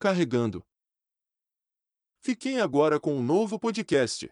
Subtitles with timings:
[0.00, 0.64] Carregando.
[2.24, 4.30] Fiquem agora com um novo podcast.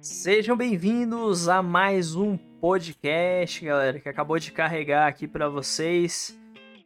[0.00, 6.36] Sejam bem-vindos a mais um podcast, galera, que acabou de carregar aqui para vocês.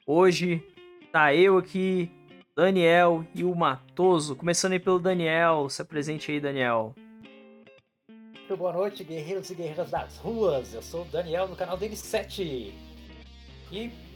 [0.06, 0.62] Hoje
[1.10, 2.10] tá eu aqui,
[2.54, 4.36] Daniel e o Matoso.
[4.36, 5.70] Começando aí pelo Daniel.
[5.70, 6.94] Se apresente aí, Daniel.
[8.34, 10.74] Muito boa noite, guerreiros e guerreiras das ruas.
[10.74, 12.74] Eu sou o Daniel do canal Denis 7.
[13.72, 14.09] E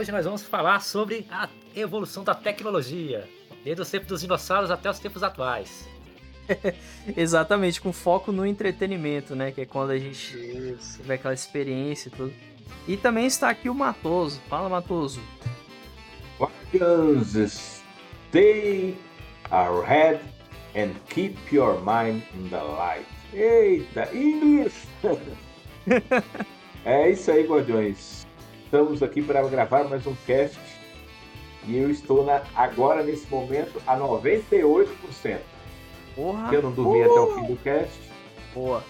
[0.00, 1.46] hoje nós vamos falar sobre a
[1.76, 3.28] evolução da tecnologia,
[3.62, 5.86] desde os tempos dos dinossauros até os tempos atuais.
[7.14, 9.52] Exatamente, com foco no entretenimento, né?
[9.52, 10.96] Que é quando a gente Isso.
[10.96, 12.32] tiver aquela experiência e tudo.
[12.88, 14.40] E também está aqui o Matoso.
[14.48, 15.20] Fala, Matoso.
[16.72, 17.82] Guardians,
[18.30, 18.96] stay
[19.50, 20.18] ahead
[20.74, 23.06] and keep your mind in the light.
[23.34, 24.88] Eita, inglês!
[26.86, 28.19] é isso aí, Guardiões.
[28.70, 30.56] Estamos aqui para gravar mais um cast
[31.66, 35.40] e eu estou na, agora, nesse momento, a 98%.
[36.14, 36.54] Porra!
[36.54, 37.92] Eu não dormi até o fim do cast.
[38.54, 38.84] Boa.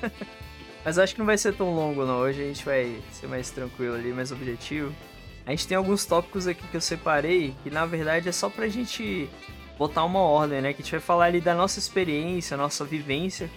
[0.82, 2.20] Mas acho que não vai ser tão longo, não.
[2.20, 4.94] Hoje a gente vai ser mais tranquilo ali, mais objetivo.
[5.44, 8.66] A gente tem alguns tópicos aqui que eu separei, que na verdade é só pra
[8.66, 9.28] gente
[9.76, 10.72] botar uma ordem, né?
[10.72, 13.50] Que a gente vai falar ali da nossa experiência, nossa vivência.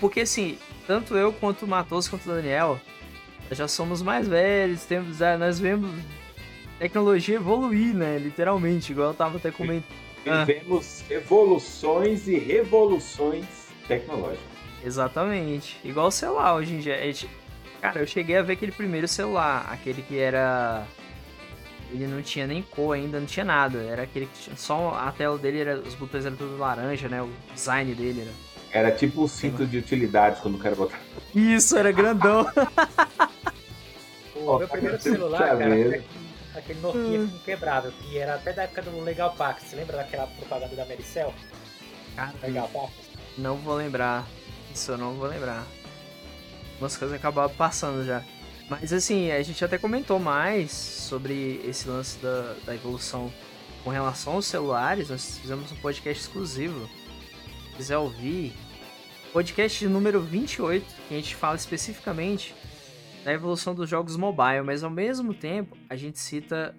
[0.00, 2.80] Porque assim, tanto eu quanto o Matoso quanto o Daniel,
[3.50, 5.90] já somos mais velhos, temos, nós vemos
[6.78, 8.18] tecnologia evoluir, né?
[8.18, 10.02] Literalmente, igual eu tava até comentando.
[10.24, 11.14] Vivemos ah.
[11.14, 13.46] evoluções e revoluções
[13.86, 14.52] tecnológicas.
[14.84, 15.78] Exatamente.
[15.84, 16.98] Igual o celular hoje em dia.
[17.80, 20.84] Cara, eu cheguei a ver aquele primeiro celular, aquele que era.
[21.90, 23.78] Ele não tinha nem cor ainda, não tinha nada.
[23.78, 24.56] Era aquele que tinha.
[24.56, 27.22] Só a tela dele, era, os botões eram tudo laranja, né?
[27.22, 28.30] O design dele era.
[28.72, 30.98] Era tipo o cinto de utilidade quando o cara botar.
[31.34, 32.46] Isso, era grandão.
[34.46, 36.02] o meu primeiro celular, cara,
[36.54, 37.38] aquele Nokia hum.
[37.44, 39.64] quebrável, que era até da época do Legal Pax.
[39.64, 41.32] Você lembra daquela propaganda da Mericel?
[42.16, 42.92] Cara, Legal Pax?
[43.38, 44.26] Não vou lembrar.
[44.74, 45.66] Isso eu não vou lembrar.
[46.78, 48.22] Umas coisas acabaram passando já.
[48.68, 53.32] Mas assim, a gente até comentou mais sobre esse lance da, da evolução
[53.84, 55.08] com relação aos celulares.
[55.08, 56.88] Nós fizemos um podcast exclusivo.
[57.70, 58.52] Se quiser ouvir,
[59.32, 62.54] podcast número 28, que a gente fala especificamente
[63.24, 66.74] da evolução dos jogos mobile, mas ao mesmo tempo a gente cita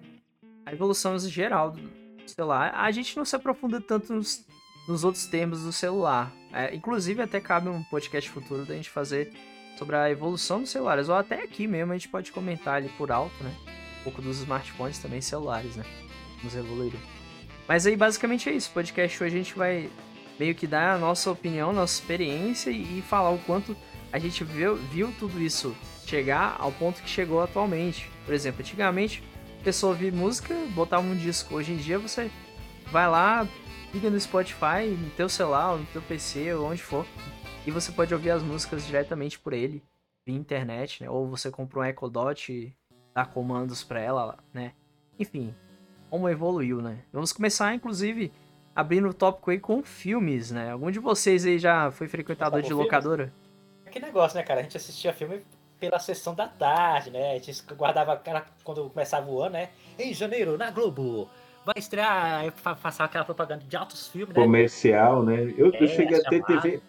[0.66, 1.80] a evolução geral do
[2.26, 2.72] celular.
[2.74, 4.46] A gente não se aprofunda tanto nos,
[4.88, 6.32] nos outros termos do celular.
[6.52, 9.32] É, inclusive, até cabe um podcast futuro da gente fazer
[9.78, 13.10] sobre a evolução dos celulares, ou até aqui mesmo a gente pode comentar ali por
[13.10, 13.52] alto, né?
[14.00, 15.84] Um pouco dos smartphones também celulares, né?
[16.38, 16.92] Vamos evoluir.
[17.66, 18.70] Mas aí basicamente é isso.
[18.70, 19.90] Podcast hoje a gente vai
[20.38, 23.76] meio que dar a nossa opinião, nossa experiência e, e falar o quanto
[24.12, 28.10] a gente viu, viu tudo isso chegar ao ponto que chegou atualmente.
[28.24, 29.22] Por exemplo, antigamente
[29.60, 31.54] a pessoa ouvia música, botava um disco.
[31.54, 32.30] Hoje em dia você
[32.90, 33.46] vai lá,
[33.92, 37.06] liga no Spotify, no teu celular, no teu PC, ou onde for,
[37.66, 39.82] e você pode ouvir as músicas diretamente por ele,
[40.26, 41.08] via internet, né?
[41.08, 42.76] Ou você compra um Echo Dot e
[43.14, 44.72] dá comandos para ela, né?
[45.18, 45.54] Enfim,
[46.10, 46.98] como evoluiu, né?
[47.12, 48.32] Vamos começar, inclusive,
[48.74, 50.72] abrindo o tópico aí com filmes, né?
[50.72, 53.32] Algum de vocês aí já foi frequentador de locadora?
[53.90, 54.60] Que negócio, né, cara?
[54.60, 55.42] A gente assistia filme
[55.84, 57.32] pela sessão da tarde, né?
[57.32, 59.68] A gente guardava aquela quando começava o ano, né?
[59.98, 61.28] Em janeiro, na Globo,
[61.64, 62.50] vai estrear,
[62.80, 64.42] passar aquela propaganda de altos filmes, né?
[64.42, 65.54] Comercial, né?
[65.56, 66.80] Eu, é, eu cheguei a ter TV.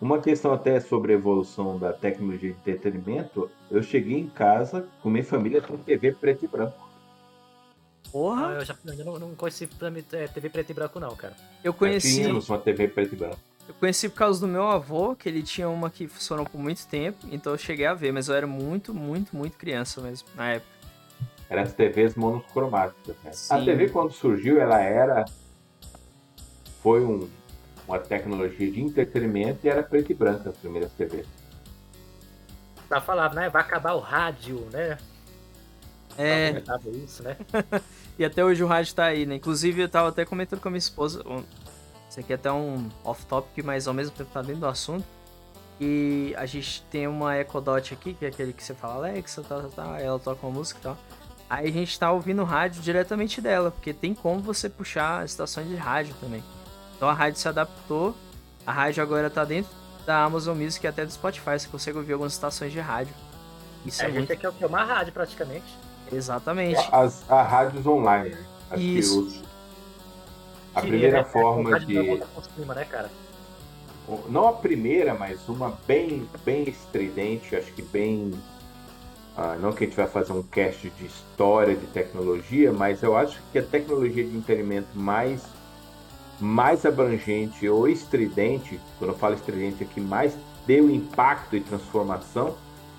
[0.00, 5.10] Uma questão até sobre a evolução da tecnologia de entretenimento, eu cheguei em casa com
[5.10, 6.88] minha família com TV preto e branco.
[8.12, 8.48] Porra!
[8.48, 11.34] Ah, eu já ainda não, não conheci TV preto e branco, não, cara.
[11.62, 12.22] Eu conheci.
[12.22, 13.47] Tínhamos uma TV preto e branco.
[13.68, 16.86] Eu conheci por causa do meu avô, que ele tinha uma que funcionou por muito
[16.86, 20.52] tempo, então eu cheguei a ver, mas eu era muito, muito, muito criança mesmo, na
[20.52, 20.72] época.
[21.50, 23.14] Eram as TVs monocromáticas.
[23.22, 23.30] Né?
[23.50, 25.26] A TV, quando surgiu, ela era.
[26.82, 27.28] Foi um,
[27.86, 31.26] uma tecnologia de entretenimento e era preto e branco as primeiras TVs.
[32.88, 33.50] Pra falar, né?
[33.50, 34.96] Vai acabar o rádio, né?
[36.16, 36.62] É.
[37.04, 37.36] Isso, né?
[38.18, 39.36] e até hoje o rádio tá aí, né?
[39.36, 41.22] Inclusive, eu tava até comentando com a minha esposa
[42.08, 45.04] isso aqui é até um off-topic, mas ao mesmo tempo tá dentro do assunto.
[45.80, 49.42] E a gente tem uma Echo Dot aqui, que é aquele que você fala Alexa,
[49.42, 50.96] tá, tá, tá, ela toca uma música e tal.
[51.48, 55.76] Aí a gente tá ouvindo rádio diretamente dela, porque tem como você puxar estações de
[55.76, 56.42] rádio também.
[56.96, 58.14] Então a rádio se adaptou,
[58.66, 59.70] a rádio agora tá dentro
[60.04, 63.14] da Amazon Music e até do Spotify, você consegue ouvir algumas estações de rádio.
[63.86, 64.40] Isso é, é a gente muito...
[64.40, 65.78] tem que uma rádio praticamente.
[66.10, 66.80] Exatamente.
[66.90, 68.44] As, a rádios online, né?
[68.76, 69.42] Isso.
[70.78, 71.24] A primeira né?
[71.24, 72.20] forma de.
[72.56, 73.10] Cima, né, cara?
[74.28, 78.32] Não a primeira, mas uma bem, bem estridente, acho que bem
[79.40, 83.16] ah, não que a gente vai fazer um cast de história de tecnologia, mas eu
[83.16, 85.40] acho que a tecnologia de entretenimento mais
[86.40, 90.36] mais abrangente ou estridente, quando eu falo estridente aqui, mais
[90.66, 92.56] deu impacto e transformação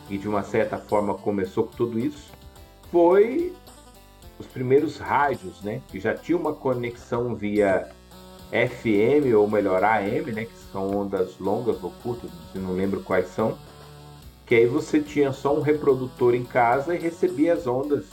[0.10, 2.32] e de uma certa forma começou com tudo isso,
[2.90, 3.54] foi
[4.40, 7.90] os primeiros rádios, né, que já tinha uma conexão via
[8.50, 13.58] FM ou melhor AM, né, que são ondas longas ou curtas, não lembro quais são,
[14.46, 18.06] que aí você tinha só um reprodutor em casa e recebia as ondas.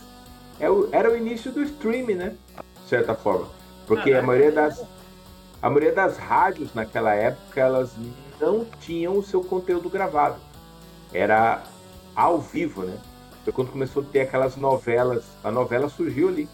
[0.60, 2.36] É era o início do streaming, né,
[2.82, 3.48] de certa forma,
[3.86, 4.84] porque a maioria das
[5.62, 7.92] a maioria das rádios naquela época elas
[8.38, 10.36] não tinham o seu conteúdo gravado,
[11.12, 11.62] era
[12.14, 12.98] ao vivo, né?
[13.46, 15.24] Foi quando começou a ter aquelas novelas.
[15.44, 16.48] A novela surgiu ali.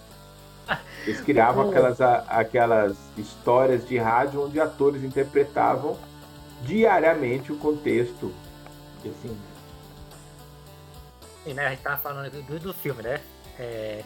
[1.06, 5.98] Eles criavam aquelas, aquelas histórias de rádio onde atores interpretavam
[6.60, 8.30] diariamente o contexto.
[9.02, 9.40] E assim.
[11.46, 13.22] E né, a gente tava falando do, do filme, né?
[13.58, 14.04] É...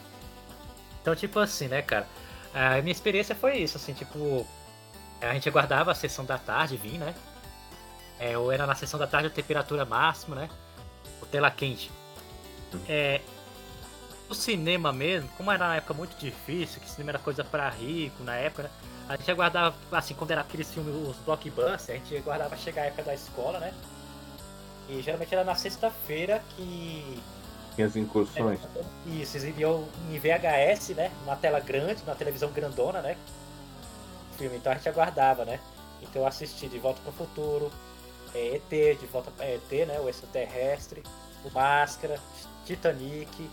[1.02, 2.06] Então, tipo assim, né, cara?
[2.54, 4.46] A minha experiência foi isso, assim, tipo.
[5.20, 7.16] A gente aguardava a sessão da tarde vir, né?
[8.20, 10.48] É, ou era na sessão da tarde a temperatura máxima, né?
[11.20, 11.90] O tela quente.
[12.88, 13.20] É,
[14.28, 18.22] o cinema mesmo, como era na época muito difícil, que cinema era coisa para rico
[18.24, 18.70] na época, né?
[19.08, 22.86] A gente aguardava, assim, quando era aqueles filmes, os blockbusters, a gente aguardava chegar a
[22.86, 23.72] época da escola, né?
[24.88, 27.22] E geralmente era na sexta-feira que.
[27.76, 28.58] Tinha as incursões.
[28.74, 31.12] É, isso, exibiam em VHS, né?
[31.24, 33.16] Na tela grande, na televisão grandona, né?
[34.36, 35.58] filme, então a gente aguardava, né?
[36.02, 37.70] Então eu assisti De Volta para o Futuro,
[38.34, 39.98] é, ET, De Volta para ET, né?
[40.00, 41.02] O extraterrestre,
[41.46, 42.20] o Máscara,
[42.64, 43.50] Titanic.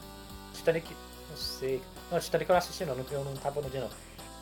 [0.54, 0.96] Titanic,
[1.30, 1.82] não sei.
[2.12, 3.90] Não, Titanic eu não assisti não, eu não tava no dia não.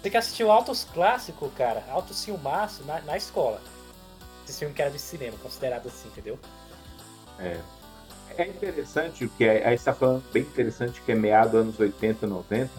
[0.01, 1.83] Tem que assistir o Autos Clássico, cara.
[1.89, 3.61] Autos Filmaço na, na escola.
[4.47, 6.39] Esse filme que era de cinema, considerado assim, entendeu?
[7.39, 7.59] É.
[8.37, 12.25] É interessante, o que é, aí está falando bem interessante, que é meado anos 80,
[12.25, 12.69] 90,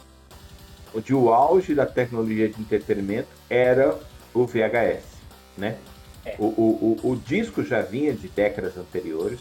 [0.95, 3.99] onde o auge da tecnologia de entretenimento era
[4.33, 5.05] o VHS,
[5.57, 5.77] né?
[6.25, 6.37] É.
[6.39, 9.41] O, o, o, o disco já vinha de décadas anteriores,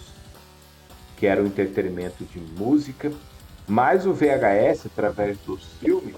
[1.22, 3.14] que era o entretenimento de música,
[3.68, 6.16] mas o VHS, através dos filmes,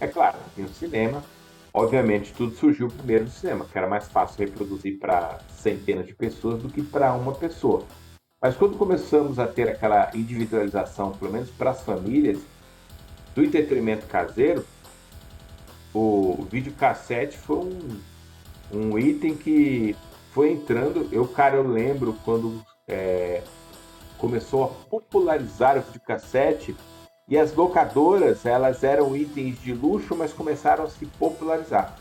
[0.00, 1.22] é claro, tem o cinema,
[1.70, 6.62] obviamente tudo surgiu primeiro no cinema, que era mais fácil reproduzir para centenas de pessoas
[6.62, 7.84] do que para uma pessoa.
[8.40, 12.38] Mas quando começamos a ter aquela individualização, pelo menos para as famílias,
[13.34, 14.64] do entretenimento caseiro,
[15.92, 18.00] o videocassete foi um,
[18.72, 19.94] um item que
[20.32, 21.06] foi entrando.
[21.12, 23.42] Eu, cara, eu lembro quando é,
[24.22, 26.76] começou a popularizar o videocassete
[27.28, 31.98] e as locadoras, elas eram itens de luxo, mas começaram a se popularizar.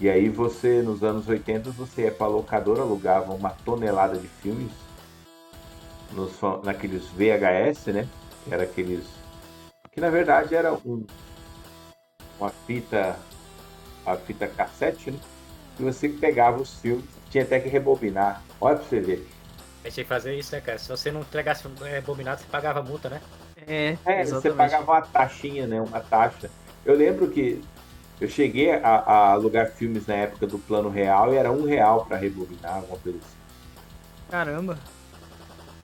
[0.00, 4.72] E aí você, nos anos 80, você ia para locadora, alugava uma tonelada de filmes
[6.10, 6.32] nos,
[6.64, 8.08] naqueles VHS, né?
[8.44, 9.06] Que era aqueles...
[9.92, 11.06] Que na verdade era um,
[12.40, 13.16] uma fita,
[14.04, 15.18] a fita cassete, né?
[15.78, 18.42] E você pegava os filmes, tinha até que rebobinar.
[18.60, 19.39] Olha pra você ver.
[19.82, 20.78] A gente tinha que fazer isso, né, cara?
[20.78, 23.20] Se você não entregasse rebobinado, você pagava multa, né?
[23.66, 25.80] É, é você pagava uma taxinha, né?
[25.80, 26.50] Uma taxa.
[26.84, 27.62] Eu lembro que
[28.20, 32.04] eu cheguei a, a alugar filmes na época do plano real e era um real
[32.04, 33.36] para rebobinar, alguma coisa assim.
[34.30, 34.78] Caramba.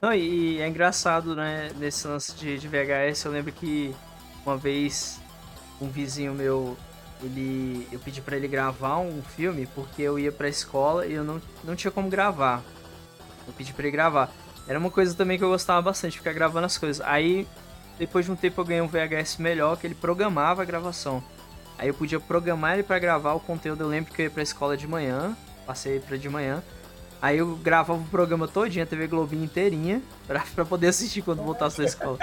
[0.01, 3.95] Não, e é engraçado, né, nesse lance de, de VHS, eu lembro que
[4.45, 5.19] uma vez
[5.81, 6.77] um vizinho meu,
[7.23, 11.25] ele eu pedi para ele gravar um filme porque eu ia pra escola e eu
[11.25, 12.63] não, não tinha como gravar.
[13.47, 14.31] Eu pedi pra ele gravar.
[14.69, 17.05] Era uma coisa também que eu gostava bastante, ficar gravando as coisas.
[17.07, 17.47] Aí,
[17.99, 21.23] depois de um tempo, eu ganhei um VHS melhor, que ele programava a gravação.
[21.79, 23.83] Aí eu podia programar ele para gravar o conteúdo.
[23.83, 25.37] Eu lembro que eu ia pra escola de manhã,
[25.67, 26.63] passei pra de manhã.
[27.21, 31.43] Aí eu gravava o programa todinho, a TV Globinho inteirinha, pra, pra poder assistir quando
[31.43, 32.19] voltasse da escola.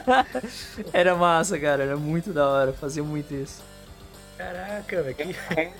[0.92, 3.62] era massa, cara, era muito da hora, fazia muito isso.
[4.36, 5.14] Caraca, velho.
[5.14, 5.36] Que...
[5.52, 5.72] É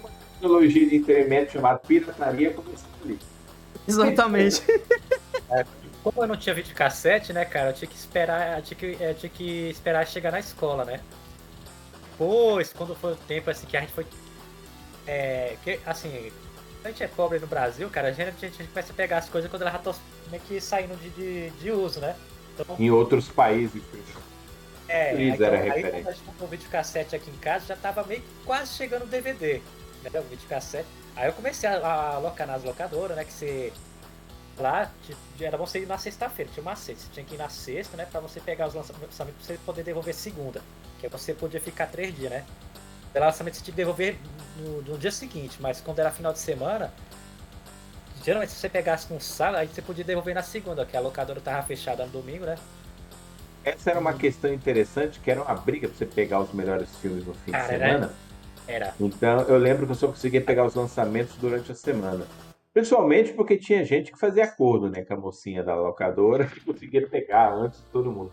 [0.00, 3.18] uma tecnologia de internet chamada pirataria começou ali.
[3.86, 4.62] Exatamente.
[5.50, 5.64] É,
[6.02, 8.96] como eu não tinha vídeo cassete, né, cara, eu tinha que esperar, eu tinha que,
[9.02, 11.00] eu tinha que esperar chegar na escola, né?
[12.16, 14.06] Pois, quando foi o tempo assim que a gente foi.
[15.06, 16.32] É, que, assim,
[16.84, 19.28] a gente é pobre no Brasil, cara, a gente, a gente começa a pegar as
[19.28, 19.94] coisas quando elas já estão
[20.30, 22.14] meio que saindo de, de, de uso, né?
[22.54, 23.82] Então, em outros países,
[24.88, 27.76] é, aí, então, era aí quando a gente comprou o videocassete aqui em casa, já
[27.76, 29.60] tava meio que quase chegando o DVD,
[30.02, 30.20] né?
[30.20, 30.88] O videocassete.
[31.16, 33.24] Aí eu comecei a, a alocar nas locadoras, né?
[33.24, 33.72] Que você.
[34.56, 34.88] Lá
[35.40, 37.06] era bom você ir na sexta-feira, tinha uma sexta.
[37.06, 38.06] Você tinha que ir na sexta, né?
[38.10, 40.60] Pra você pegar os lançamentos pra você poder devolver segunda.
[41.00, 42.44] Que aí você podia ficar três dias, né?
[43.12, 44.16] Pelo lançamento você tinha que devolver
[44.56, 46.92] no, no dia seguinte, mas quando era final de semana,
[48.24, 51.40] geralmente se você pegasse num sábado, aí você podia devolver na segunda, que a locadora
[51.40, 52.56] tava fechada no domingo, né?
[53.64, 57.24] Essa era uma questão interessante, que era uma briga pra você pegar os melhores filmes
[57.24, 58.06] no fim Cara, de semana.
[58.06, 58.23] Era.
[58.66, 58.94] Era.
[59.00, 62.26] Então eu lembro que eu só conseguia pegar os lançamentos durante a semana.
[62.72, 67.06] Principalmente porque tinha gente que fazia acordo, né, com a mocinha da locadora, que conseguia
[67.06, 68.32] pegar antes de todo mundo.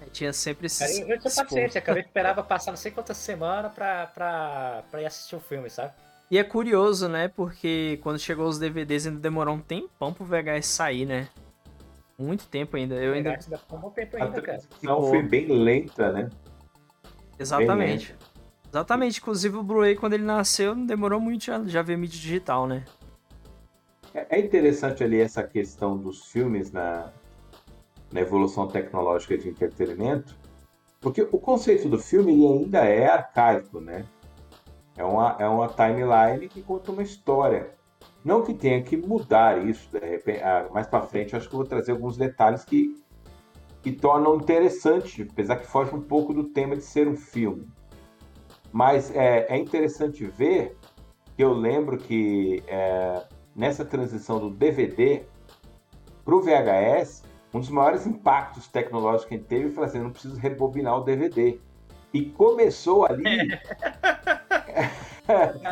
[0.00, 0.98] É, tinha sempre esses.
[0.98, 1.98] eu, eu tinha paciência, cara.
[1.98, 5.92] Eu esperava passar não sei quantas semanas pra, pra, pra ir assistir o filme, sabe?
[6.30, 7.28] E é curioso, né?
[7.28, 11.28] Porque quando chegou os DVDs ainda demorou um tempão pro VHS sair, né?
[12.18, 12.94] Muito tempo ainda.
[12.94, 13.30] Eu ainda.
[13.30, 14.60] ainda ficou um tempo ainda, cara.
[14.82, 16.30] Não, foi bem lenta, né?
[17.38, 18.12] Exatamente.
[18.12, 18.23] Lenta.
[18.74, 19.20] Exatamente.
[19.20, 22.84] Inclusive o Blu-ray, quando ele nasceu, não demorou muito já, já ver mídia digital, né?
[24.12, 27.12] É, é interessante ali essa questão dos filmes na,
[28.12, 30.36] na evolução tecnológica de entretenimento,
[31.00, 34.04] porque o conceito do filme ele ainda é arcaico, né?
[34.96, 37.70] É uma, é uma timeline que conta uma história.
[38.24, 41.58] Não que tenha que mudar isso, de repente, ah, mais para frente acho que eu
[41.58, 43.00] vou trazer alguns detalhes que,
[43.82, 47.68] que tornam interessante, apesar que foge um pouco do tema de ser um filme.
[48.74, 50.76] Mas é, é interessante ver
[51.36, 53.22] que eu lembro que é,
[53.54, 55.22] nessa transição do DVD
[56.24, 57.22] para o VHS,
[57.54, 61.04] um dos maiores impactos tecnológicos que a gente teve foi assim, não preciso rebobinar o
[61.04, 61.60] DVD.
[62.12, 63.22] E começou ali.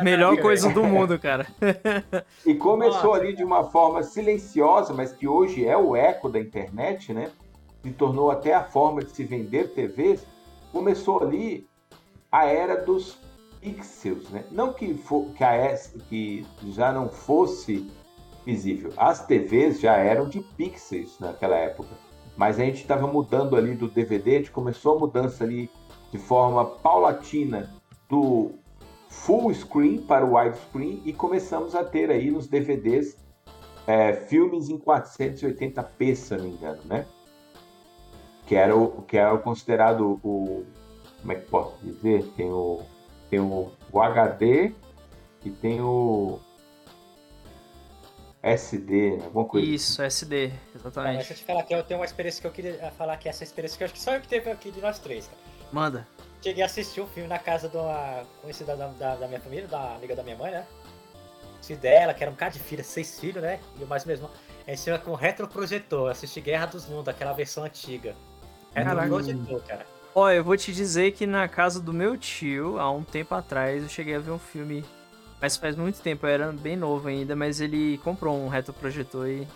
[0.01, 1.45] Melhor coisa do mundo, cara.
[2.45, 6.39] e começou Nossa, ali de uma forma silenciosa, mas que hoje é o eco da
[6.39, 7.29] internet, né?
[7.83, 10.25] Se tornou até a forma de se vender TVs.
[10.71, 11.67] Começou ali
[12.33, 13.19] a era dos
[13.61, 14.43] pixels, né?
[14.49, 15.77] Não que, for, que, a,
[16.09, 17.87] que já não fosse
[18.43, 18.91] visível.
[18.97, 21.89] As TVs já eram de pixels naquela época.
[22.35, 25.69] Mas a gente estava mudando ali do DVD, a gente começou a mudança ali
[26.11, 27.69] de forma paulatina
[28.09, 28.53] do
[29.07, 33.15] full screen para o widescreen e começamos a ter aí nos DVDs
[33.85, 37.05] é, filmes em 480p, se não me engano, né?
[38.47, 40.65] Que era o, que era considerado o.
[41.23, 42.21] Como é que posso dizer?
[42.35, 42.81] Tem o,
[43.29, 44.73] tem o, o HD
[45.45, 46.37] e tem o
[48.41, 49.23] SD, né?
[49.23, 49.65] alguma coisa.
[49.65, 51.15] Isso, SD, exatamente.
[51.15, 53.41] deixa eu te falar que eu tenho uma experiência que eu queria falar que essa
[53.41, 55.39] experiência que eu acho que só eu que teve aqui de nós três, cara.
[55.71, 56.05] Manda.
[56.41, 59.65] Cheguei a assistir um filme na casa de uma conhecida da, da, da minha família,
[59.65, 60.67] da amiga da minha mãe, né?
[61.61, 63.61] Filho dela, que era um cara de filha, seis filhos, né?
[63.79, 64.29] E o mais mesmo.
[64.67, 68.13] A gente tinha com retroprojetor, assisti Guerra dos Mundos, aquela versão antiga.
[68.75, 69.92] Retroprojetor, cara.
[70.15, 73.81] Ó, eu vou te dizer que na casa do meu tio, há um tempo atrás,
[73.81, 74.85] eu cheguei a ver um filme.
[75.41, 79.47] Mas faz muito tempo, eu era bem novo ainda, mas ele comprou um retroprojetor e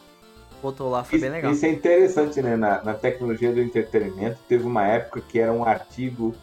[0.62, 1.52] botou lá, foi isso, bem legal.
[1.52, 2.58] Isso é interessante, né?
[2.58, 6.36] Na, na tecnologia do entretenimento, teve uma época que era um artigo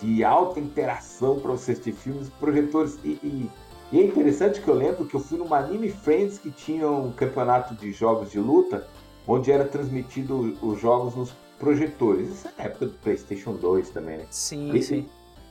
[0.00, 2.98] de alta interação para você assistir filmes, projetores.
[3.04, 3.50] E, e,
[3.92, 7.12] e, é interessante que eu lembro que eu fui numa Anime Friends que tinha um
[7.12, 8.88] campeonato de jogos de luta,
[9.26, 12.28] onde era transmitido os jogos nos projetores.
[12.28, 14.26] Isso é na época do PlayStation 2 também, né?
[14.30, 15.08] Sim, e, sim.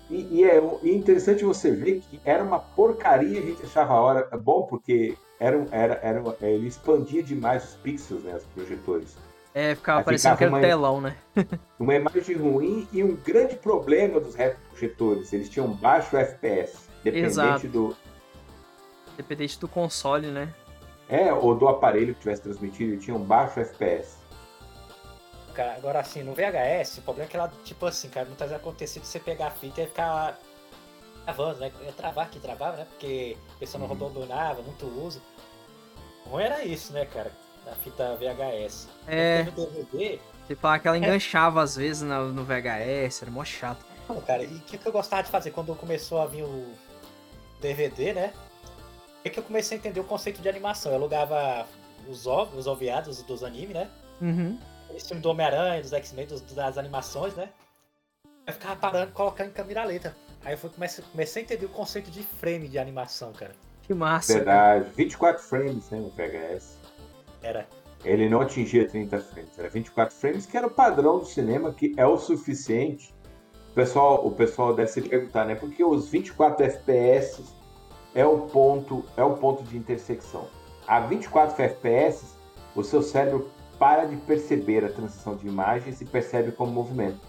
[0.09, 3.93] E, e é, e é interessante você ver que era uma porcaria, a gente achava
[3.93, 9.17] a hora bom, porque era, era, era, ele expandia demais os pixels, né, os projetores.
[9.53, 11.17] É, ficava Aí parecendo que era um telão, né?
[11.79, 15.33] uma imagem ruim e um grande problema dos retroprojetores.
[15.33, 16.87] Eles tinham baixo FPS.
[17.03, 17.67] Dependente Exato.
[17.67, 17.97] do.
[19.15, 20.53] Dependente do console, né?
[21.09, 24.17] É, ou do aparelho que tivesse transmitido, ele tinha um baixo FPS.
[25.57, 28.63] Cara, agora assim, no VHS, o problema é que ela, tipo assim, cara, muitas vezes
[28.63, 30.39] acontecido você pegar a fita e ficar
[31.25, 31.71] travando, né?
[31.81, 32.85] Ia travar que travava, né?
[32.85, 33.93] Porque a pessoa não uhum.
[33.93, 35.19] rebobinava, muito uso.
[36.27, 37.31] Não era isso, né, cara?
[37.67, 38.87] da fita VHS.
[39.07, 39.43] É.
[39.43, 40.19] DVD.
[40.47, 40.99] Tipo, aquela é.
[40.99, 41.63] enganchava é...
[41.63, 43.85] às vezes no, no VHS, era mó chato.
[44.07, 46.73] Não, cara, e o que, que eu gostava de fazer quando começou a vir o
[47.59, 48.33] DVD, né?
[49.23, 50.93] É que eu comecei a entender o conceito de animação.
[50.93, 51.67] Eu alugava
[52.07, 53.89] os, ov os oviados dos animes, né?
[54.21, 54.57] Uhum.
[54.95, 57.49] Esse filme do Homem-Aranha, dos X-Men, das animações, né?
[58.45, 60.15] Eu ficava parando, colocando em câmera lenta.
[60.43, 63.51] Aí eu fui, comecei, comecei a entender o conceito de frame de animação, cara.
[63.83, 64.33] Que massa.
[64.35, 64.85] Verdade.
[64.85, 64.93] Cara.
[64.95, 66.77] 24 frames, né, no VHS.
[67.41, 67.67] Era.
[68.05, 71.93] Ele não atingia 30 frames, era 24 frames, que era o padrão do cinema, que
[71.97, 73.13] é o suficiente.
[73.71, 75.55] O pessoal, o pessoal deve se perguntar, né?
[75.55, 77.43] Porque os 24 FPS
[78.15, 80.47] é o ponto, é o ponto de intersecção.
[80.87, 82.37] A 24 FPS,
[82.75, 87.19] o seu cérebro para de perceber a transição de imagem e se percebe como movimento.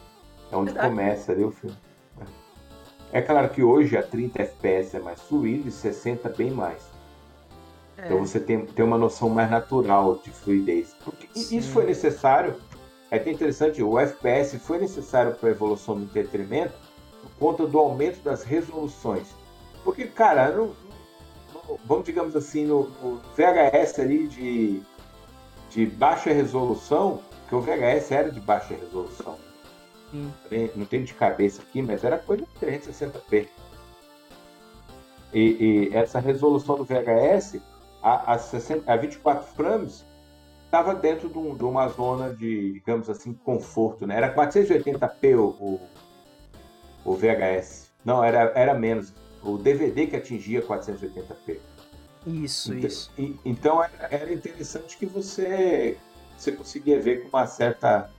[0.51, 0.89] É onde Verdade.
[0.89, 1.77] começa ali o filme.
[3.13, 6.83] É claro que hoje a 30 FPS é mais fluido e 60 bem mais.
[7.97, 8.07] É.
[8.07, 10.95] Então você tem, tem uma noção mais natural de fluidez.
[11.05, 11.59] Porque Sim.
[11.59, 12.57] isso foi necessário.
[13.11, 16.75] É até interessante, o FPS foi necessário para a evolução do entretenimento
[17.23, 19.27] por conta do aumento das resoluções.
[19.83, 20.73] Porque, cara, não,
[21.87, 24.83] vamos digamos assim, no, no, VHS ali de,
[25.71, 29.37] de baixa resolução, que o VHS era de baixa resolução.
[30.13, 30.31] Hum.
[30.75, 33.49] Não tenho de cabeça aqui, mas era coisa de 360p.
[35.33, 37.61] E, e essa resolução do VHS,
[38.03, 40.07] a, a, 60, a 24 frames,
[40.65, 44.07] estava dentro de, um, de, uma zona de, digamos assim, conforto.
[44.07, 44.17] Né?
[44.17, 45.81] Era 480p o, o,
[47.05, 47.91] o VHS.
[48.05, 49.15] Não, era, era menos.
[49.43, 51.59] O DVD que atingia 480p.
[52.29, 53.11] Isso, então, isso.
[53.19, 55.97] E, então era interessante que você,
[56.37, 58.11] você conseguia ver com uma certa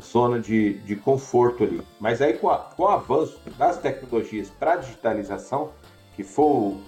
[0.00, 1.82] zona de, de conforto ali.
[2.00, 5.72] Mas aí com, a, com o avanço das tecnologias para digitalização,
[6.14, 6.78] que foi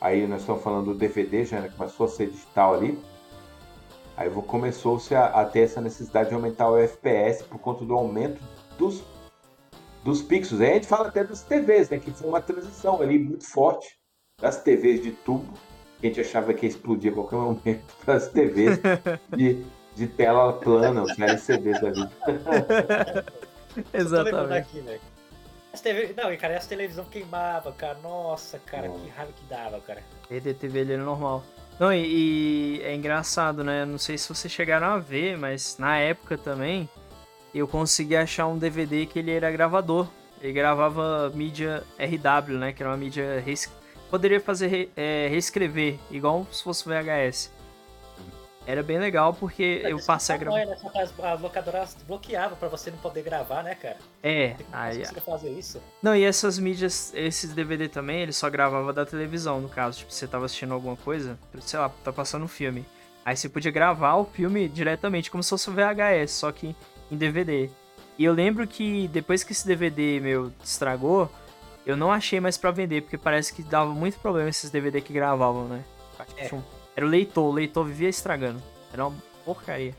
[0.00, 2.98] aí nós estamos falando do DVD, já né, começou a ser digital ali,
[4.16, 8.40] aí começou-se a, a, ter essa necessidade de aumentar o FPS por conta do aumento
[8.78, 9.02] dos,
[10.04, 10.60] dos pixels.
[10.60, 13.95] Aí a gente fala até das TVs, né, que foi uma transição ali muito forte
[14.40, 15.58] das TVs de tubo,
[15.98, 18.78] que a gente achava que ia explodir a qualquer momento, para as TVs
[19.34, 19.64] de,
[19.94, 22.12] de tela plana, os LCDs da vida.
[23.94, 24.58] Exatamente.
[24.58, 24.98] Aqui, né?
[25.72, 26.14] As TV...
[26.14, 27.98] Não, e cara, as televisão queimava, cara.
[28.02, 30.02] Nossa, cara, que raiva que dava, cara.
[30.28, 31.42] Perder TV ele é normal.
[31.80, 33.86] Não, e, e, é engraçado, né?
[33.86, 36.88] Não sei se vocês chegaram a ver, mas na época também
[37.54, 40.08] eu consegui achar um DVD que ele era gravador.
[40.42, 42.72] Ele gravava mídia RW, né?
[42.72, 43.42] Que era uma mídia.
[44.10, 47.50] Poderia fazer é, reescrever, igual se fosse VHS.
[48.66, 50.60] Era bem legal porque eu passei a gravar.
[50.62, 53.96] As locadoras bloqueavam pra você não poder gravar, né, cara?
[54.22, 55.04] É, aí.
[55.24, 55.80] fazer isso.
[56.02, 59.98] Não, e essas mídias, esses DVD também, ele só gravava da televisão, no caso.
[59.98, 62.84] Tipo, você tava assistindo alguma coisa, sei lá, tá passando um filme.
[63.24, 66.74] Aí você podia gravar o filme diretamente, como se fosse VHS, só que
[67.10, 67.70] em DVD.
[68.18, 71.30] E eu lembro que depois que esse DVD meu estragou,
[71.86, 75.12] eu não achei mais para vender, porque parece que dava muito problema esses DVD que
[75.12, 75.84] gravavam, né?
[76.36, 76.50] É.
[76.96, 78.60] Era o leitor, o leitor vivia estragando.
[78.92, 79.94] Era uma porcaria.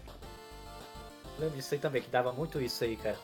[1.40, 3.18] lembro disso aí também, que dava muito isso aí, cara.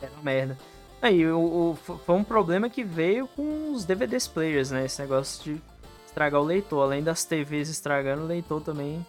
[0.00, 0.56] Era uma merda.
[1.02, 4.86] Aí, o, o, foi um problema que veio com os DVDs players, né?
[4.86, 5.60] Esse negócio de
[6.06, 6.82] estragar o leitor.
[6.82, 9.04] Além das TVs estragando, o leitor também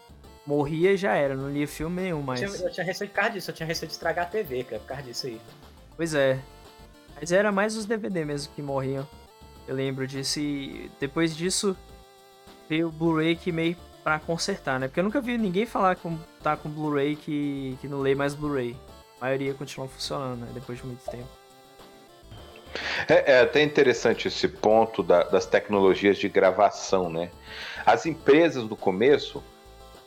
[0.45, 1.33] morria e já era.
[1.33, 2.41] Não lia filme nenhum mais.
[2.41, 3.51] Eu tinha, eu tinha receio por causa disso.
[3.51, 5.39] Eu tinha receio de estragar a TV, cara, por causa disso aí.
[5.95, 6.39] Pois é.
[7.19, 9.07] Mas era mais os DVD mesmo que morriam.
[9.67, 11.75] Eu lembro disso e depois disso
[12.69, 14.87] veio o Blu-ray que meio para consertar, né?
[14.87, 18.33] Porque eu nunca vi ninguém falar que tá com Blu-ray que, que não lê mais
[18.33, 18.75] Blu-ray.
[19.19, 20.47] A maioria continua funcionando, né?
[20.53, 21.27] Depois de muito tempo.
[23.09, 27.31] É, é até interessante esse ponto da, das tecnologias de gravação, né?
[27.85, 29.43] As empresas do começo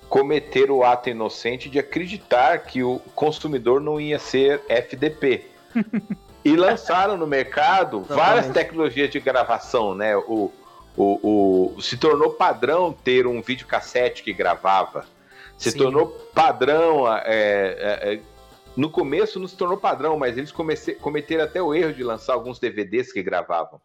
[0.08, 5.46] cometeram o ato inocente de acreditar que o consumidor não ia ser FDP.
[6.44, 10.16] e lançaram no mercado várias tecnologias de gravação, né?
[10.16, 10.52] O,
[10.96, 15.04] o, o, se tornou padrão ter um videocassete que gravava.
[15.58, 15.78] Se Sim.
[15.78, 17.06] tornou padrão.
[17.08, 18.20] É, é, é,
[18.76, 22.32] no começo não se tornou padrão, mas eles comece, cometeram até o erro de lançar
[22.32, 23.80] alguns DVDs que gravavam.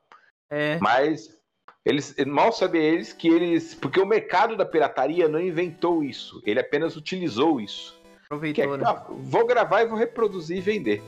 [0.50, 0.78] É.
[0.80, 1.36] Mas
[1.84, 3.76] eles mal sabem eles que eles.
[3.76, 6.42] Porque o mercado da pirataria não inventou isso.
[6.46, 7.95] Ele apenas utilizou isso.
[8.26, 8.84] Aproveitou, é, né?
[8.86, 11.04] ah, vou gravar e vou reproduzir e vender.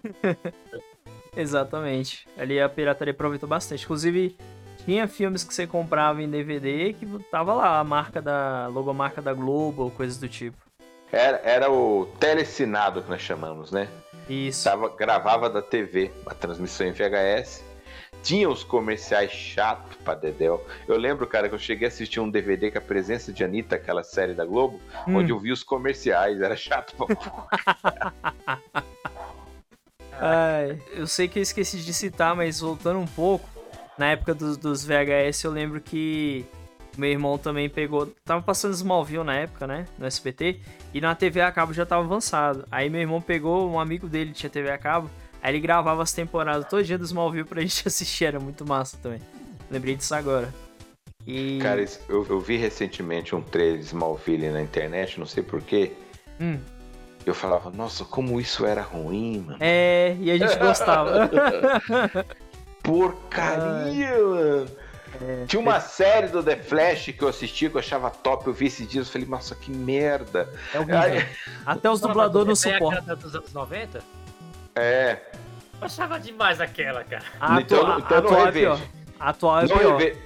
[1.36, 2.26] Exatamente.
[2.36, 3.84] Ali a pirataria aproveitou bastante.
[3.84, 4.36] Inclusive,
[4.84, 9.32] tinha filmes que você comprava em DVD que tava lá a marca da logomarca da
[9.32, 10.56] Globo ou coisas do tipo.
[11.12, 13.88] Era, era o telecinado que nós chamamos, né?
[14.28, 14.64] Isso.
[14.64, 17.64] Tava, gravava da TV, a transmissão em VHS.
[18.22, 20.64] Tinha os comerciais chato pra Dedéu.
[20.86, 23.76] Eu lembro, cara, que eu cheguei a assistir um DVD com a presença de Anitta,
[23.76, 25.16] aquela série da Globo, hum.
[25.16, 26.40] onde eu vi os comerciais.
[26.40, 27.06] Era chato pra
[30.22, 33.48] Ai, eu sei que eu esqueci de citar, mas voltando um pouco,
[33.96, 36.44] na época dos, dos VHS, eu lembro que
[36.98, 38.06] meu irmão também pegou.
[38.24, 39.86] Tava passando Smallville na época, né?
[39.98, 40.60] No SPT.
[40.92, 42.66] E na TV a cabo já tava avançado.
[42.70, 45.10] Aí meu irmão pegou, um amigo dele tinha TV a cabo.
[45.42, 48.26] Aí ele gravava as temporadas todo dia do Smallville pra gente assistir.
[48.26, 49.20] Era muito massa também.
[49.70, 50.52] Lembrei disso agora.
[51.26, 51.58] E...
[51.62, 55.92] Cara, eu, eu vi recentemente um trailer de Smallville na internet, não sei porquê.
[56.40, 56.58] Hum.
[57.24, 59.58] Eu falava, nossa, como isso era ruim, mano.
[59.60, 61.30] É, e a gente gostava.
[62.82, 64.70] porcaria, mano.
[65.20, 65.80] É, Tinha uma é...
[65.80, 69.06] série do The Flash que eu assisti, que eu achava top, eu vi esses dias,
[69.06, 70.48] eu falei, nossa, que merda.
[70.72, 71.26] É Aí...
[71.66, 73.16] Até os dubladores não suportam.
[73.16, 74.02] dos anos 90?
[74.74, 75.18] É.
[75.80, 77.24] Eu achava demais aquela, cara.
[77.40, 78.74] A então, então atual não reveja.
[78.74, 80.16] É atual é não, reve...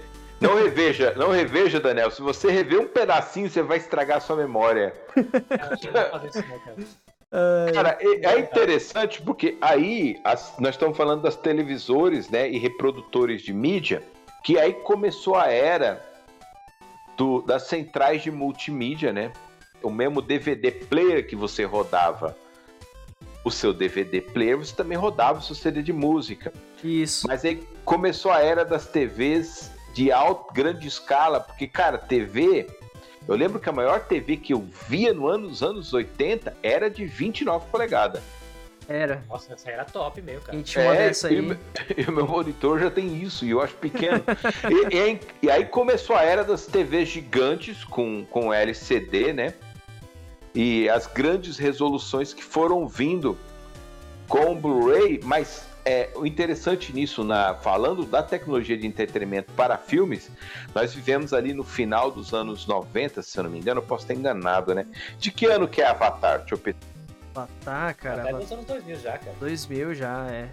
[0.41, 2.11] não reveja, não reveja, Daniel.
[2.11, 4.93] Se você rever um pedacinho, você vai estragar a sua memória.
[7.75, 13.53] Cara, é, interessante porque aí as, nós estamos falando das televisores né, e reprodutores de
[13.53, 14.05] mídia,
[14.45, 16.01] que aí começou a era
[17.17, 19.33] do, das centrais de multimídia, né?
[19.83, 22.37] O mesmo DVD player que você rodava
[23.45, 26.53] o seu DVD player, você também rodava o seu CD de música.
[26.83, 27.27] Isso.
[27.29, 32.67] Mas aí começou a era das TVs de alta, grande escala, porque, cara, TV.
[33.29, 36.91] Eu lembro que a maior TV que eu via no ano, nos anos 80 era
[36.91, 38.23] de 29 polegadas.
[38.87, 39.23] Era.
[39.31, 40.53] Nossa, essa era top mesmo, cara.
[40.53, 41.39] Quem tinha uma É, dessa aí.
[41.39, 44.23] E, e o meu monitor já tem isso, e eu acho pequeno.
[44.71, 49.55] e, e- e aí começou a era das TVs gigantes com, com LCD, né?
[50.55, 53.37] E as grandes resoluções que foram vindo
[54.29, 59.77] com o Blu-ray, mas é, o interessante nisso, na, falando da tecnologia de entretenimento para
[59.77, 60.31] filmes,
[60.75, 64.05] nós vivemos ali no final dos anos 90, se eu não me engano, eu posso
[64.05, 64.87] estar enganado, né?
[65.19, 66.38] De que ano que é Avatar?
[66.40, 66.79] Deixa eu pensar.
[67.35, 68.23] Avatar, cara.
[68.23, 69.37] Avatar- nos anos 2000 já, cara.
[69.40, 70.49] 2000 já, é.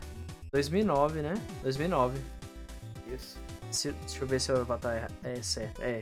[0.52, 1.34] 2009, né?
[1.62, 2.20] 2009.
[3.08, 3.38] Isso.
[3.70, 5.82] Se- deixa eu ver se o Avatar é, é certo.
[5.82, 6.02] É.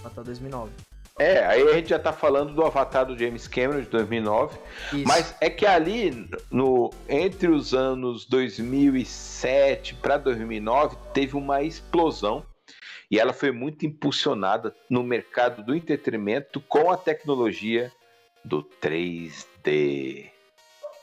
[0.00, 0.72] Avatar 2009.
[1.18, 4.58] É, aí a gente já tá falando do Avatar do James Cameron de 2009.
[4.92, 5.04] Isso.
[5.06, 12.44] Mas é que ali, no, entre os anos 2007 para 2009, teve uma explosão
[13.08, 17.92] e ela foi muito impulsionada no mercado do entretenimento com a tecnologia
[18.44, 20.30] do 3D.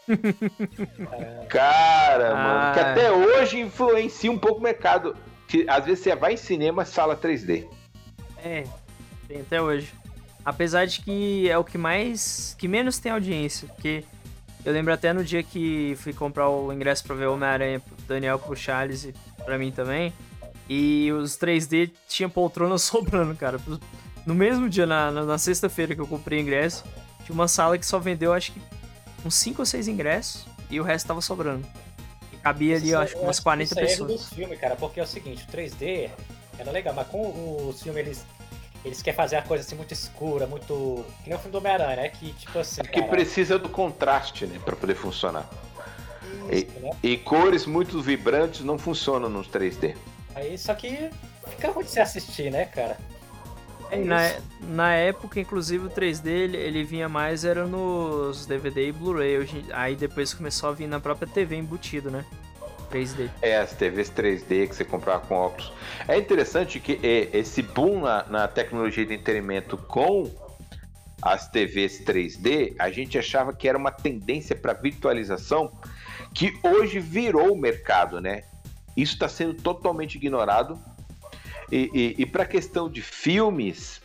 [0.08, 1.45] Caramba.
[1.47, 2.91] Cara, mano, que Ah.
[2.91, 5.15] até hoje influencia um pouco o mercado.
[5.47, 7.65] Que, às vezes você vai em cinema, sala 3D.
[8.43, 8.63] É,
[9.28, 9.93] tem até hoje.
[10.44, 12.56] Apesar de que é o que mais.
[12.58, 13.68] que menos tem audiência.
[13.68, 14.04] Porque
[14.66, 18.40] eu lembro até no dia que fui comprar o ingresso pra ver Homem-Aranha pro Daniel,
[18.40, 19.14] pro Charles e
[19.46, 20.14] pra mim também.
[20.70, 23.60] E os 3D tinha poltrona sobrando, cara.
[24.26, 26.84] No mesmo dia, na, na, sexta-feira que eu comprei ingresso,
[27.26, 28.62] tinha uma sala que só vendeu acho que
[29.26, 31.68] uns 5 ou 6 ingressos e o resto tava sobrando.
[32.32, 34.12] E cabia ali, Isso eu é- acho, umas acho que 40 isso é erro pessoas.
[34.12, 36.10] dos filmes, cara, porque é o seguinte, o 3D
[36.58, 38.26] era legal, mas com os filmes eles,
[38.84, 41.06] eles querem fazer a coisa assim muito escura, muito.
[41.24, 42.10] Que nem o filme do Homem-Aranha, né?
[42.10, 42.82] Que tipo assim.
[42.82, 45.48] É que cara, precisa do contraste, né, para poder funcionar.
[46.52, 46.89] isso, né?
[47.04, 49.96] E cores muito vibrantes não funcionam nos 3D.
[50.34, 51.10] Aí só que
[51.48, 52.98] fica ruim de se assistir, né, cara?
[53.91, 58.88] É, e na, na época, inclusive, o 3D ele, ele vinha mais era nos DVD
[58.88, 59.65] e Blu-ray.
[59.74, 62.26] Aí depois começou a vir na própria TV embutido, né?
[62.92, 63.30] 3D.
[63.42, 65.72] É, as TVs 3D que você comprava com óculos.
[66.08, 70.30] É interessante que é, esse boom na, na tecnologia de entretenimento com
[71.22, 75.72] as TVs 3D, a gente achava que era uma tendência para virtualização
[76.34, 78.44] que hoje virou o mercado, né?
[78.98, 80.80] Isso está sendo totalmente ignorado.
[81.72, 84.02] E, e, e para a questão de filmes,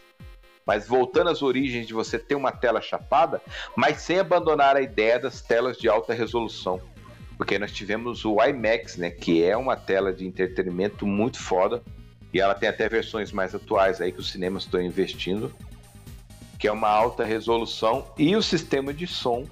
[0.64, 3.40] mas voltando às origens de você ter uma tela chapada,
[3.75, 6.81] mas sem abandonar a ideia das telas de alta resolução.
[7.37, 9.11] Porque nós tivemos o IMAX, né?
[9.11, 11.83] Que é uma tela de entretenimento muito foda.
[12.33, 15.53] E ela tem até versões mais atuais aí que os cinemas estão investindo.
[16.59, 18.07] Que é uma alta resolução.
[18.18, 19.46] E o sistema de som,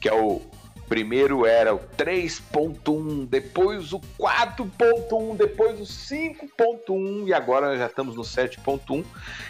[0.00, 0.40] que é o.
[0.88, 8.20] Primeiro era o 3.1, depois o 4.1, depois o 5.1 e agora já estamos no
[8.20, 9.02] 7.1,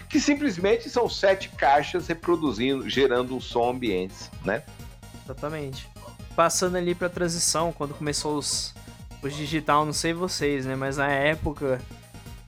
[0.09, 4.63] que simplesmente são sete caixas reproduzindo, gerando um som ambiente, né?
[5.25, 5.92] Exatamente.
[6.37, 8.75] Passando ali pra transição, quando começou os,
[9.23, 10.75] os digital, não sei vocês, né?
[10.75, 11.81] Mas na época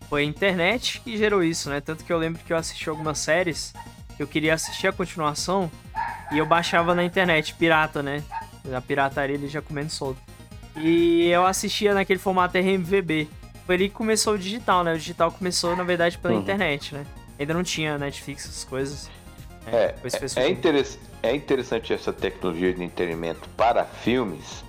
[0.09, 1.81] foi a internet que gerou isso, né?
[1.81, 3.75] Tanto que eu lembro que eu assisti algumas séries,
[4.17, 5.71] que eu queria assistir a continuação
[6.33, 8.23] e eu baixava na internet, pirata, né?
[8.65, 10.19] Na pirataria ele já comendo solto.
[10.77, 13.29] E eu assistia naquele formato RMVB.
[13.67, 14.93] Foi ali que começou o digital, né?
[14.95, 16.41] O digital começou, na verdade, pela Uhum.
[16.41, 17.05] internet, né?
[17.39, 19.11] Ainda não tinha Netflix, essas coisas.
[19.67, 20.51] É, fez é, surgir.
[20.51, 24.63] interess- é interessante essa tecnologia de entretenimento para filmes,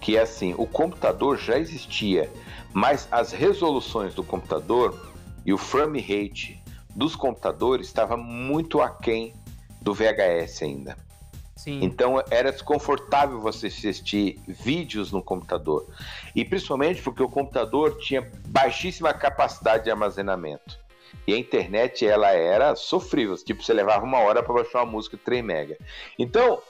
[0.00, 2.30] que é assim, o computador já existia,
[2.72, 5.12] mas as resoluções do computador
[5.44, 6.60] e o frame rate
[6.94, 9.34] dos computadores estava muito aquém
[9.80, 10.96] do VHS ainda.
[11.54, 11.80] Sim.
[11.82, 15.86] Então era desconfortável você assistir vídeos no computador.
[16.34, 20.78] E principalmente porque o computador tinha baixíssima capacidade de armazenamento.
[21.26, 25.18] E a internet ela era sofrível, tipo você levava uma hora para baixar uma música
[25.22, 25.76] 3 mega.
[26.18, 26.62] Então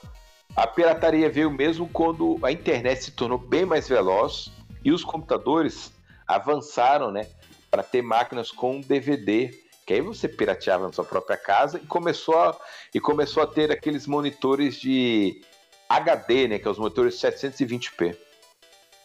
[0.55, 4.51] a pirataria veio mesmo quando a internet se tornou bem mais veloz
[4.85, 5.93] e os computadores
[6.27, 7.27] avançaram, né,
[7.71, 9.51] para ter máquinas com DVD,
[9.87, 12.57] que aí você pirateava na sua própria casa e começou a,
[12.95, 15.43] e começou a ter aqueles monitores de
[15.89, 18.17] HD, né, que é os monitores 720p.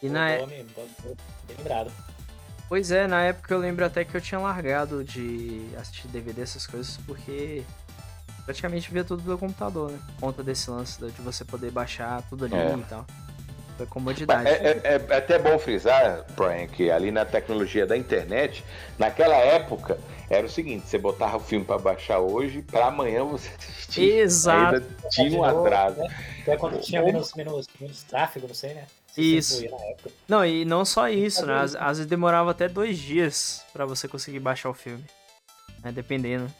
[0.02, 1.16] E na, Bom nome, bom- bom-
[1.46, 1.92] Bem lembrado.
[2.72, 6.66] Pois é, na época eu lembro até que eu tinha largado de assistir DVD, essas
[6.66, 7.62] coisas, porque
[8.46, 9.98] praticamente via tudo pelo computador, né?
[10.06, 12.74] Por conta desse lance de você poder baixar tudo ali É.
[12.74, 13.04] e tal.
[13.82, 14.48] época, comodidade.
[14.48, 18.64] É, é, é, é, até bom frisar, Brian, que ali na tecnologia da internet,
[18.98, 19.98] naquela época,
[20.30, 24.18] era o seguinte: você botava o filme para baixar hoje, para amanhã você assistir.
[24.18, 24.76] Exato.
[24.76, 25.98] Ainda tinha um atraso.
[25.98, 26.08] Né?
[26.40, 28.86] Até quando tinha menos, menos, menos tráfego, não sei, né?
[29.16, 29.62] Isso.
[30.28, 31.54] Não, e não só isso, né?
[31.60, 35.04] Às, às vezes demorava até dois dias para você conseguir baixar o filme.
[35.82, 35.92] Né?
[35.92, 36.50] Dependendo.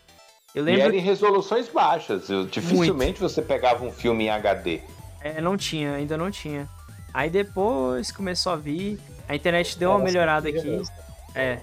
[0.55, 0.81] Eu lembro...
[0.81, 2.27] E era em resoluções baixas.
[2.51, 3.21] Dificilmente Muito.
[3.21, 4.81] você pegava um filme em HD.
[5.21, 6.69] É, não tinha, ainda não tinha.
[7.15, 8.99] Aí depois começou a vir.
[9.29, 10.83] A internet deu uma melhorada aqui.
[11.35, 11.59] É.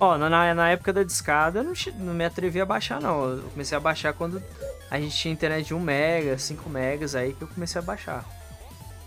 [0.00, 3.36] Ó, na, na época da discada eu não, não me atrevi a baixar, não.
[3.36, 4.42] Eu comecei a baixar quando
[4.90, 8.24] a gente tinha internet de 1 mega, 5 megas, aí que eu comecei a baixar.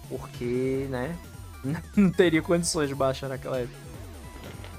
[0.10, 1.16] Porque, né?
[1.96, 3.88] Não teria condições de baixar naquela época.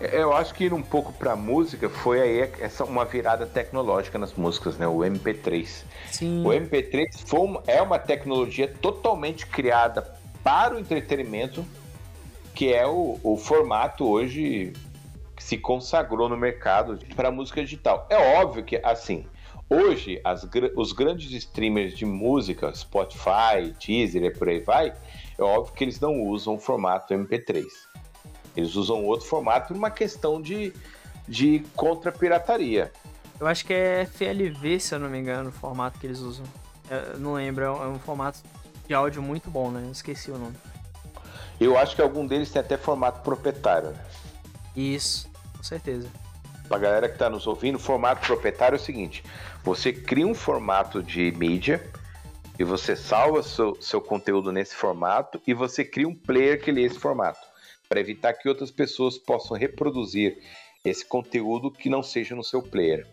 [0.01, 4.19] É, eu acho que ir um pouco pra música foi aí essa uma virada tecnológica
[4.19, 4.87] nas músicas, né?
[4.87, 5.85] O MP3.
[6.11, 6.45] Sim.
[6.45, 11.65] O MP3 foi uma, é uma tecnologia totalmente criada para o entretenimento,
[12.55, 14.73] que é o, o formato hoje
[15.37, 18.07] que se consagrou no mercado para música digital.
[18.09, 19.27] É óbvio que, assim,
[19.69, 24.93] hoje as, os grandes streamers de música, Spotify, Deezer e por aí vai,
[25.39, 27.65] é óbvio que eles não usam o formato MP3
[28.59, 30.73] eles usam outro formato por uma questão de,
[31.29, 32.93] de contra-pirataria.
[33.39, 36.45] Eu acho que é FLV, se eu não me engano, o formato que eles usam.
[36.91, 38.41] Eu não lembro, é um é formato
[38.87, 39.85] de áudio muito bom, né?
[39.87, 40.57] Eu esqueci o nome.
[41.61, 44.05] Eu acho que algum deles tem até formato proprietário, né?
[44.75, 46.09] Isso, com certeza.
[46.69, 49.25] Pra galera que tá nos ouvindo, formato proprietário é o seguinte:
[49.63, 51.89] você cria um formato de mídia
[52.59, 56.83] e você salva seu, seu conteúdo nesse formato e você cria um player que lê
[56.83, 57.47] esse formato
[57.89, 60.39] para evitar que outras pessoas possam reproduzir
[60.85, 63.07] esse conteúdo que não seja no seu player.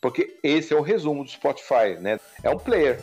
[0.00, 2.18] Porque esse é o resumo do Spotify, né?
[2.42, 3.02] É um player.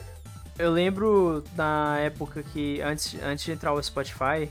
[0.58, 4.50] Eu lembro na época que, antes, antes de entrar o Spotify,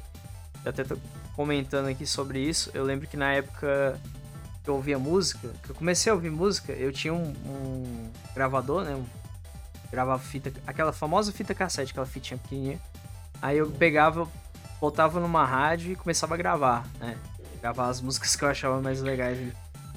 [0.65, 0.97] eu até tô
[1.35, 4.01] comentando aqui sobre isso, eu lembro que na época
[4.65, 8.85] que eu ouvia música, que eu comecei a ouvir música, eu tinha um, um gravador,
[8.85, 8.95] né?
[8.95, 9.05] Um,
[9.91, 12.81] gravava fita, aquela famosa fita cassete, aquela fitinha pequenininha.
[13.41, 14.29] Aí eu pegava,
[14.81, 17.17] botava numa rádio e começava a gravar, né?
[17.61, 19.39] Gravar as músicas que eu achava mais legais.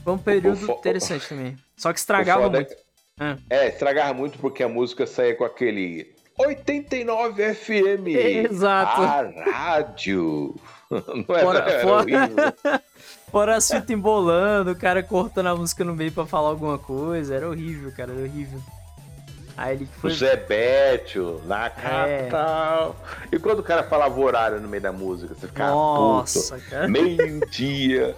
[0.03, 1.57] Foi um período interessante também.
[1.75, 2.75] Só que estragava é muito.
[3.19, 3.37] É...
[3.49, 8.07] é, estragava muito porque a música saía com aquele 89 FM.
[8.07, 9.01] Exato.
[9.01, 10.55] A rádio.
[10.89, 12.83] Não era, fora, era fora...
[13.31, 17.35] fora a fita embolando, o cara cortando a música no meio pra falar alguma coisa.
[17.35, 18.59] Era horrível, cara, era horrível.
[19.61, 20.09] Aí ele foi...
[20.09, 22.95] O Zé Bétio, na capital.
[23.31, 23.35] É.
[23.35, 26.69] E quando o cara falava o horário no meio da música, você ficava Nossa, puto.
[26.69, 26.87] Cara.
[26.87, 28.15] Meio-dia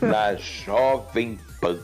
[0.00, 1.80] na Jovem Pan.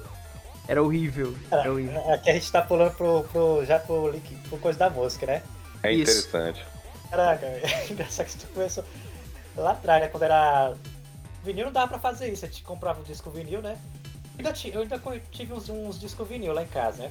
[0.69, 1.35] Era horrível.
[1.51, 2.13] Era horrível.
[2.13, 5.43] Aqui a gente tá pulando pro, pro, já pro link, pro coisa da música, né?
[5.83, 6.29] É Isso.
[6.29, 6.65] interessante.
[7.11, 8.85] Caraca, é engraçado que tu começou
[9.57, 10.09] lá atrás, né?
[10.09, 10.75] Quando era.
[11.43, 12.45] Vinil não dava pra fazer isso.
[12.45, 13.77] A gente comprava um disco vinil, né?
[14.39, 17.11] Eu ainda, eu ainda tive uns, uns discos vinil lá em casa, né?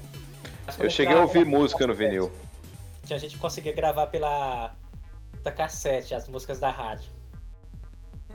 [0.79, 2.31] Eu cheguei a ouvir música no vinil.
[3.09, 4.73] A gente conseguia gravar pela
[5.43, 7.09] da cassete as músicas da rádio.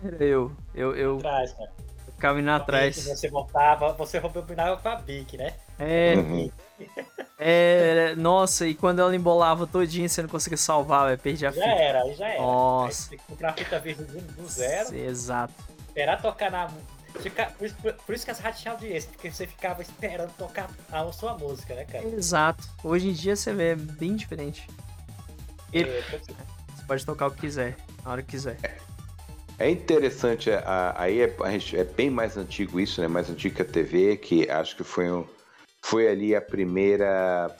[0.02, 0.52] Era eu.
[0.74, 1.16] Eu, eu...
[1.18, 1.70] Atrás, cara.
[2.06, 2.96] Eu ficava indo atrás.
[2.96, 5.54] Você voltava, você rebobinava com a Bic, né?
[5.78, 6.14] É.
[6.16, 6.50] Uhum.
[7.38, 8.14] é.
[8.16, 11.64] Nossa, e quando ela embolava todinho, você não conseguia salvar, véio, perdi a fita.
[11.64, 12.40] Já era, já era.
[12.40, 12.86] Nossa.
[12.86, 14.94] Aí você tem que comprar a fita verde do zero.
[14.94, 15.54] Exato.
[15.88, 16.70] Esperar tocar na,
[17.20, 20.70] Fica, por, isso, por, isso que as rádios tinham audiência, porque você ficava esperando tocar
[20.90, 22.04] a sua música, né, cara?
[22.06, 22.66] Exato.
[22.82, 24.68] Hoje em dia você vê é bem diferente.
[25.72, 28.58] E, é, você pode tocar o que quiser, na hora que quiser.
[29.58, 30.50] É interessante,
[30.96, 31.36] aí é,
[31.74, 33.08] é, bem mais antigo isso, né?
[33.08, 35.24] Mais antigo que a TV, que acho que foi, um,
[35.80, 37.54] foi ali a primeira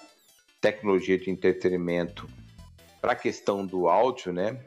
[0.61, 2.29] tecnologia de entretenimento
[3.01, 4.59] para a questão do áudio, né?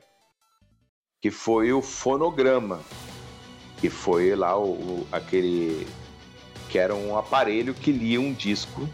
[1.22, 2.82] Que foi o fonograma
[3.78, 5.88] que foi lá o, o, aquele
[6.70, 8.88] que era um aparelho que lia um disco.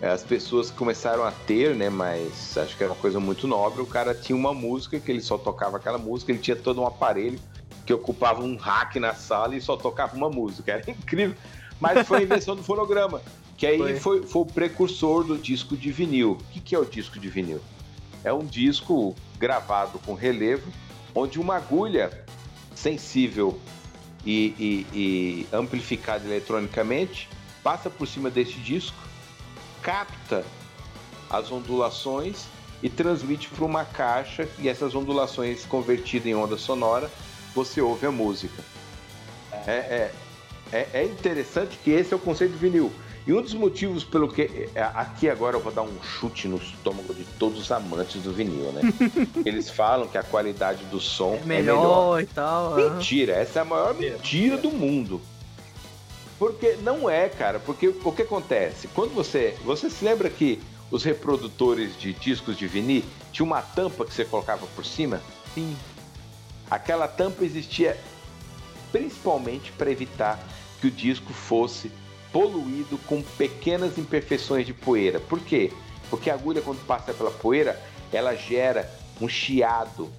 [0.00, 1.88] As pessoas começaram a ter, né?
[1.88, 3.80] Mas acho que era uma coisa muito nobre.
[3.80, 6.30] O cara tinha uma música que ele só tocava aquela música.
[6.32, 7.38] Ele tinha todo um aparelho
[7.86, 10.72] que ocupava um rack na sala e só tocava uma música.
[10.72, 11.36] Era incrível.
[11.80, 13.20] Mas foi a invenção do fonograma,
[13.56, 13.98] que aí foi.
[13.98, 16.32] Foi, foi o precursor do disco de vinil.
[16.32, 17.60] O que, que é o disco de vinil?
[18.22, 20.70] É um disco gravado com relevo,
[21.14, 22.24] onde uma agulha
[22.84, 23.58] sensível
[24.26, 27.30] e, e, e amplificado eletronicamente,
[27.62, 28.96] passa por cima desse disco,
[29.80, 30.44] capta
[31.30, 32.44] as ondulações
[32.82, 37.10] e transmite para uma caixa e essas ondulações convertidas em onda sonora,
[37.54, 38.62] você ouve a música.
[39.66, 40.14] É, é,
[40.70, 42.92] é, é interessante que esse é o conceito de vinil.
[43.26, 44.68] E um dos motivos pelo que.
[44.74, 48.32] É, aqui agora eu vou dar um chute no estômago de todos os amantes do
[48.32, 48.82] vinil, né?
[49.46, 52.20] Eles falam que a qualidade do som é melhor, é melhor.
[52.20, 52.74] e tal.
[52.76, 55.22] Mentira, essa é a maior mentira do mundo.
[56.38, 57.58] Porque não é, cara.
[57.58, 58.88] Porque o que acontece?
[58.88, 59.56] Quando você.
[59.64, 60.60] Você se lembra que
[60.90, 65.22] os reprodutores de discos de vinil tinha uma tampa que você colocava por cima?
[65.54, 65.74] Sim.
[66.70, 67.96] Aquela tampa existia
[68.92, 70.38] principalmente para evitar
[70.80, 71.90] que o disco fosse
[72.34, 75.20] poluído com pequenas imperfeições de poeira.
[75.20, 75.70] Por quê?
[76.10, 77.80] Porque a agulha, quando passa pela poeira,
[78.12, 80.10] ela gera um chiado.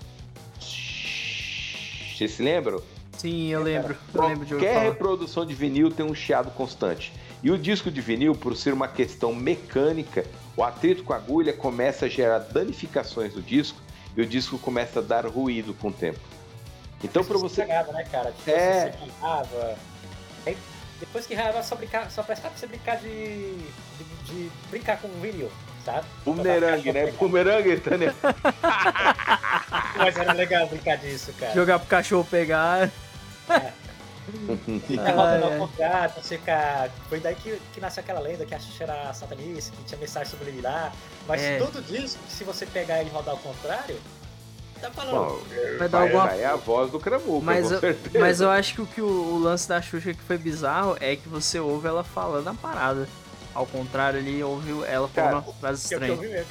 [0.58, 2.82] Vocês se lembram?
[3.18, 3.98] Sim, eu lembro.
[4.14, 7.12] Eu lembro de Qualquer reprodução de vinil tem um chiado constante.
[7.44, 10.26] E o disco de vinil, por ser uma questão mecânica,
[10.56, 13.78] o atrito com a agulha começa a gerar danificações do disco
[14.16, 16.22] e o disco começa a dar ruído com o tempo.
[17.04, 17.66] Então, para você.
[17.66, 18.32] Cagava, né, cara?
[18.32, 18.96] Tipo, é.
[20.46, 20.56] Você
[21.00, 25.08] depois que raiva, só, brincar, só prestar pra você brincar de, de, de brincar com
[25.22, 25.52] vinil,
[25.84, 26.06] sabe?
[26.24, 27.12] Bumerangue, né?
[27.12, 28.16] Bumerangue, Tânia.
[29.98, 31.54] Mas era legal brincar disso, cara.
[31.54, 32.90] Jogar pro cachorro pegar.
[33.50, 33.72] É.
[34.88, 36.90] Ficar rodando ao contrário, ficar.
[37.08, 40.30] Foi daí que, que nasceu aquela lenda que a Xuxa era satanista, que tinha mensagem
[40.32, 40.92] subliminar.
[41.28, 41.58] Mas é.
[41.58, 43.96] tudo disso, se você pegar e rodar ao contrário,
[44.82, 45.30] tá falando.
[45.30, 46.32] Bom, vai dar alguma...
[46.34, 48.20] é a voz do Cramuca, mas, com certeza.
[48.20, 51.16] Mas eu acho que o, que o, o, lance da Xuxa que foi bizarro é
[51.16, 53.08] que você ouve ela falando a parada.
[53.54, 56.46] Ao contrário, ele ouve ela falando uma frase estranha.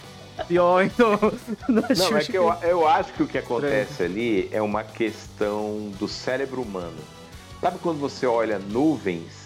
[0.49, 1.19] Pior, então.
[1.69, 6.09] Não, é que eu, eu acho que o que acontece ali é uma questão do
[6.09, 6.99] cérebro humano.
[7.61, 9.45] Sabe quando você olha nuvens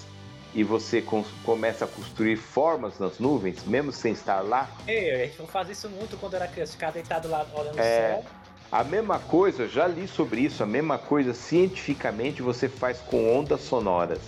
[0.54, 1.04] e você
[1.44, 4.68] começa a construir formas nas nuvens, mesmo sem estar lá?
[4.86, 7.80] É, a gente não faz isso muito quando era criança, ficar deitado lá olhando é,
[7.80, 8.24] o céu.
[8.70, 13.62] A mesma coisa, já li sobre isso, a mesma coisa cientificamente você faz com ondas
[13.62, 14.20] sonoras.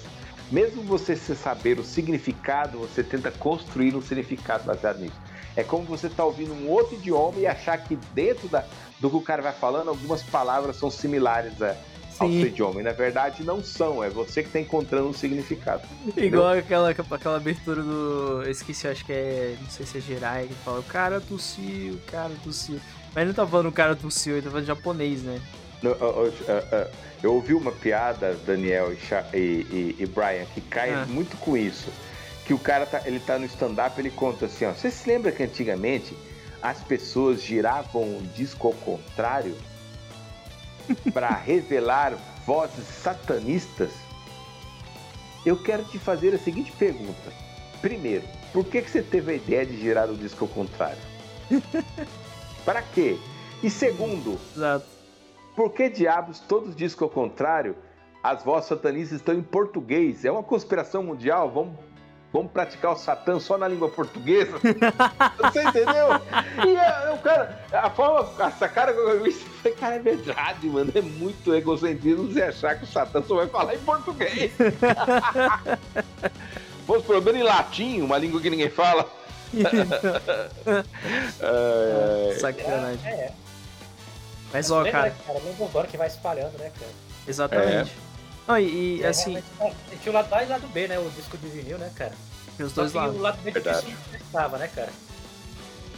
[0.50, 5.16] Mesmo você saber o significado, você tenta construir um significado baseado nisso.
[5.54, 8.64] É como você estar tá ouvindo um outro idioma e achar que dentro da,
[8.98, 11.76] do que o cara vai falando, algumas palavras são similares a,
[12.18, 12.80] ao seu idioma.
[12.80, 15.82] E na verdade não são, é você que está encontrando um significado.
[16.16, 18.42] Igual aquela, aquela abertura do.
[18.42, 19.56] Eu esqueci, acho que é.
[19.60, 22.80] Não sei se é Jirai que fala: o cara tossiu, o cara tossiu.
[23.14, 25.40] Mas não tá falando o cara tossiu, ele tá falando japonês, né?
[25.82, 26.90] Uh, uh, uh,
[27.22, 31.06] eu ouvi uma piada, Daniel e, e, e Brian, que cai ah.
[31.08, 31.90] muito com isso.
[32.46, 34.72] Que o cara tá, ele tá no stand-up, ele conta assim, ó.
[34.72, 36.16] Você se lembra que antigamente
[36.62, 39.56] as pessoas giravam o disco ao contrário
[41.12, 42.14] para revelar
[42.46, 43.90] vozes satanistas?
[45.44, 47.32] Eu quero te fazer a seguinte pergunta.
[47.80, 50.98] Primeiro, por que, que você teve a ideia de girar o disco ao contrário?
[52.64, 53.18] Para quê?
[53.62, 54.86] E segundo, Exato.
[55.54, 57.76] por que diabos todos dizem que ao contrário?
[58.22, 60.24] As vozes satanistas estão em português.
[60.24, 61.50] É uma conspiração mundial.
[61.50, 61.74] Vamos,
[62.30, 64.58] vamos praticar o Satã só na língua portuguesa.
[65.40, 66.08] Você entendeu?
[66.66, 69.32] E é, o cara, a forma, essa cara que eu vi,
[69.78, 70.92] cara, é verdade, mano.
[70.94, 74.52] É muito egocentrismo você achar que o Satã só vai falar em português.
[76.86, 79.08] Fosse pelo menos em latim, uma língua que ninguém fala.
[81.40, 83.06] é, Sacanagem.
[83.06, 83.32] É, é.
[84.52, 85.10] Mas, ó, cara.
[85.10, 86.92] cara, bem bombando que vai espalhando, né, cara?
[87.26, 87.92] Exatamente.
[88.48, 88.60] É.
[88.60, 89.42] e, e assim.
[90.02, 90.98] Tinha o lado A e o lado B, né?
[90.98, 92.12] O disco de vinil, né, cara?
[92.56, 93.16] Tem os dois lados.
[93.16, 93.96] o lado B Verdade.
[94.14, 94.90] estava, né, cara?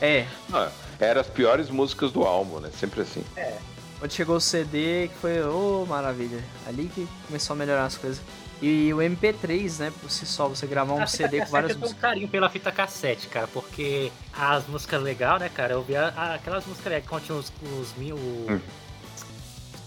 [0.01, 0.27] É.
[0.53, 2.71] Ah, eram as piores músicas do álbum, né?
[2.79, 3.25] Sempre assim.
[3.37, 3.57] É.
[3.99, 6.43] Quando chegou o CD, que foi, ô, oh, maravilha.
[6.67, 8.21] Ali que começou a melhorar as coisas.
[8.63, 11.83] E o MP3, né, por si só, você gravar um CD com várias músicas.
[11.83, 15.83] Eu tenho um carinho pela fita cassete, cara, porque as músicas legais, né, cara, eu
[15.83, 18.17] via aquelas músicas legais que continham os, os mil.
[18.17, 18.61] Hum.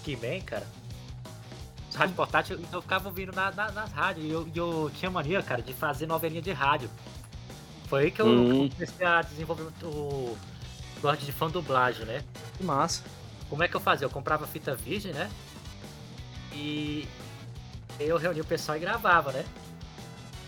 [0.03, 0.67] Que bem, cara.
[1.89, 4.25] Os rádio portátil, então eu ficava ouvindo na, na, nas rádios.
[4.25, 6.89] E eu, eu tinha mania, cara, de fazer novelinha de rádio.
[7.87, 8.69] Foi aí que eu hum.
[8.69, 10.37] comecei a desenvolver o
[11.01, 12.21] gosto de fã dublagem, né?
[12.57, 13.03] Que massa.
[13.49, 14.05] Como é que eu fazia?
[14.05, 15.31] Eu comprava fita virgem, né?
[16.51, 17.07] E
[17.99, 19.45] eu reunia o pessoal e gravava, né?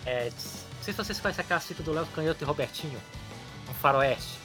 [0.06, 3.00] É, não sei se vocês conhecem aquela cita do Léo Canhoto e Robertinho.
[3.70, 4.40] Um faroeste.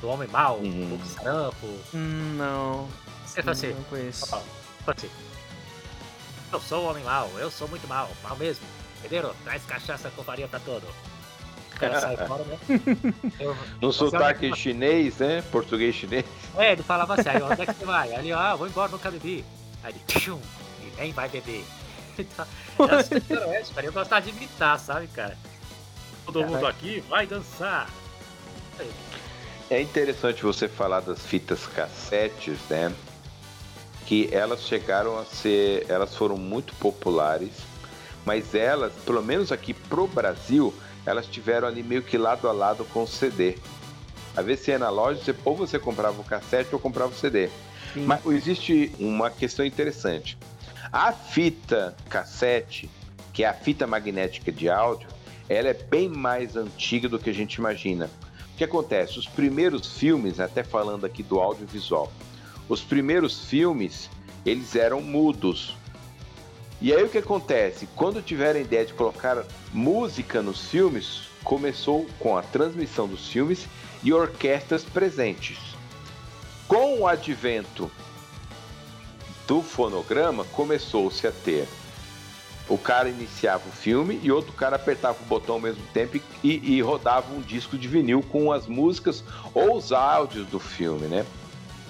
[0.00, 0.96] Do Homem Mal, uhum.
[0.96, 1.66] do Sarampo.
[1.94, 2.88] Hum, não.
[3.26, 3.74] Você fala assim.
[3.74, 4.42] Não conheço.
[4.86, 5.10] assim.
[6.52, 8.64] Eu sou o Homem Mal, eu sou muito mal, mal mesmo.
[8.98, 9.32] Entenderam?
[9.44, 10.84] Traz cachaça com farinha pra todo.
[11.74, 12.58] O cara sai fora, né?
[13.38, 15.42] Eu, no sotaque chinês, né?
[15.52, 16.24] Português chinês.
[16.56, 18.14] É, ele falava assim, aí onde é que você vai?
[18.14, 19.44] Ali, ah, vou embora, nunca bebi.
[19.82, 20.40] Aí ele, tchum,
[20.82, 21.64] e nem vai beber.
[22.80, 25.36] Então, eu gostava de imitar, sabe, cara?
[26.24, 26.54] Todo Caraca.
[26.54, 27.90] mundo aqui vai dançar.
[29.70, 32.92] É interessante você falar das fitas cassetes, né?
[34.06, 35.86] Que elas chegaram a ser.
[35.88, 37.52] Elas foram muito populares,
[38.24, 40.74] mas elas, pelo menos aqui pro Brasil,
[41.06, 43.56] elas tiveram ali meio que lado a lado com o CD.
[44.36, 47.14] Às vezes você ia na loja, você, ou você comprava o cassete ou comprava o
[47.14, 47.48] CD.
[47.92, 48.04] Sim.
[48.06, 50.38] Mas existe uma questão interessante.
[50.92, 52.90] A fita cassete,
[53.32, 55.08] que é a fita magnética de áudio,
[55.48, 58.10] ela é bem mais antiga do que a gente imagina.
[58.52, 59.16] O que acontece?
[59.16, 62.12] Os primeiros filmes, até falando aqui do audiovisual,
[62.68, 64.10] os primeiros filmes,
[64.44, 65.76] eles eram mudos.
[66.80, 67.88] E aí o que acontece?
[67.94, 73.68] Quando tiveram a ideia de colocar música nos filmes, começou com a transmissão dos filmes
[74.02, 75.58] e orquestras presentes.
[76.66, 77.88] Com o advento
[79.50, 81.66] do fonograma, começou-se a ter
[82.68, 86.76] o cara iniciava o filme e outro cara apertava o botão ao mesmo tempo e,
[86.76, 91.26] e, rodava um disco de vinil com as músicas ou os áudios do filme, né?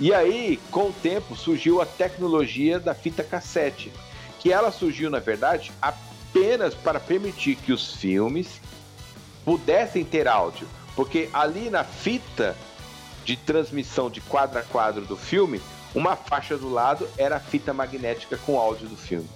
[0.01, 3.93] E aí, com o tempo, surgiu a tecnologia da fita cassete,
[4.39, 8.59] que ela surgiu, na verdade, apenas para permitir que os filmes
[9.45, 12.57] pudessem ter áudio, porque ali na fita
[13.23, 15.61] de transmissão de quadro a quadro do filme,
[15.95, 19.29] uma faixa do lado era a fita magnética com áudio do filme.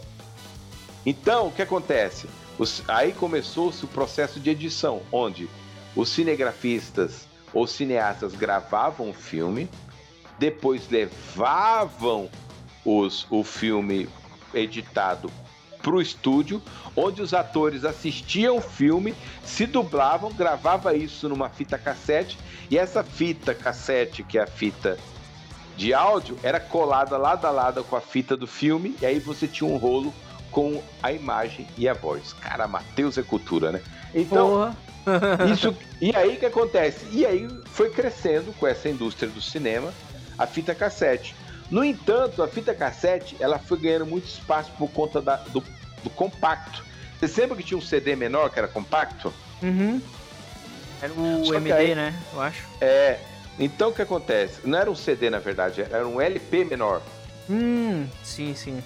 [1.04, 2.28] Então, o que acontece?
[2.58, 5.48] Os, aí começou-se o processo de edição, onde
[5.94, 9.68] os cinegrafistas ou cineastas gravavam o filme,
[10.38, 12.28] depois levavam
[12.84, 14.08] os, o filme
[14.52, 15.30] editado
[15.82, 16.62] para o estúdio,
[16.96, 22.38] onde os atores assistiam o filme, se dublavam, gravava isso numa fita cassete,
[22.70, 24.98] e essa fita cassete, que é a fita
[25.76, 29.46] de áudio, era colada lado a lado com a fita do filme, e aí você
[29.46, 30.14] tinha um rolo
[30.50, 32.32] com a imagem e a voz.
[32.34, 33.80] Cara, Matheus é cultura, né?
[34.14, 34.74] Então,
[35.52, 35.76] isso.
[36.00, 37.06] E aí que acontece?
[37.10, 39.92] E aí foi crescendo com essa indústria do cinema
[40.38, 41.34] a fita cassete.
[41.70, 45.62] No entanto, a fita cassete ela foi ganhando muito espaço por conta da, do,
[46.02, 46.84] do compacto.
[47.20, 49.32] Você lembra que tinha um CD menor que era compacto?
[49.62, 50.00] Uhum.
[51.00, 52.14] Era o Só MD, aí, né?
[52.32, 52.62] Eu acho.
[52.80, 53.18] É.
[53.58, 54.60] Então o que acontece?
[54.64, 57.00] Não era um CD, na verdade, era um LP menor.
[57.48, 58.82] Hum, sim, sim.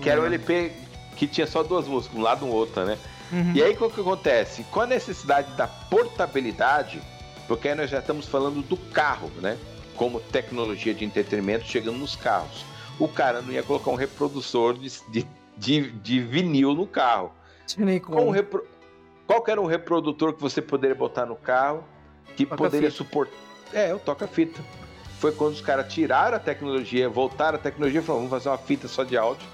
[0.00, 0.72] Que era um LP
[1.16, 2.98] que tinha só duas músicas, um lado e um outro, né?
[3.32, 3.52] Uhum.
[3.54, 4.64] E aí o que acontece?
[4.64, 7.00] Com a necessidade da portabilidade,
[7.48, 9.56] porque aí nós já estamos falando do carro, né?
[9.96, 12.64] Como tecnologia de entretenimento chegando nos carros.
[12.98, 17.32] O cara não ia colocar um reprodutor de, de, de, de vinil no carro.
[18.00, 18.66] Qual, repro...
[19.26, 21.84] Qual era um reprodutor que você poderia botar no carro
[22.36, 23.51] que toca poderia suportar?
[23.72, 24.62] É, o toca-fita.
[25.18, 28.58] Foi quando os caras tiraram a tecnologia, voltaram a tecnologia e falaram: vamos fazer uma
[28.58, 29.46] fita só de áudio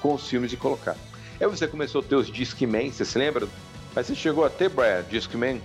[0.00, 0.96] com os filmes e colocar.
[1.40, 3.48] Aí você começou a ter os Discman, você se lembra?
[3.94, 5.60] Mas você chegou a ter, Brian, Discman?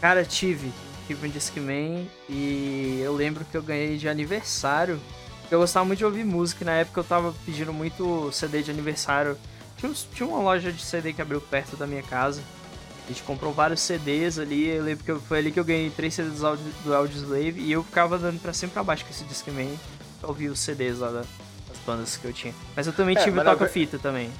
[0.00, 0.70] Cara, tive.
[1.06, 5.00] Tive um Discman e eu lembro que eu ganhei de aniversário.
[5.50, 9.36] Eu gostava muito de ouvir música na época eu tava pedindo muito CD de aniversário.
[10.14, 12.40] Tinha uma loja de CD que abriu perto da minha casa.
[13.04, 14.68] A gente comprou vários CDs ali.
[14.68, 17.72] Eu lembro que foi ali que eu ganhei três CDs do, Audio, do Audioslave e
[17.72, 19.76] eu ficava dando pra sempre pra baixo com esse Discman
[20.20, 21.24] pra ouvir os CDs lá da,
[21.86, 22.54] bandas que eu tinha.
[22.76, 24.30] Mas eu também é, tive o toca-fita também.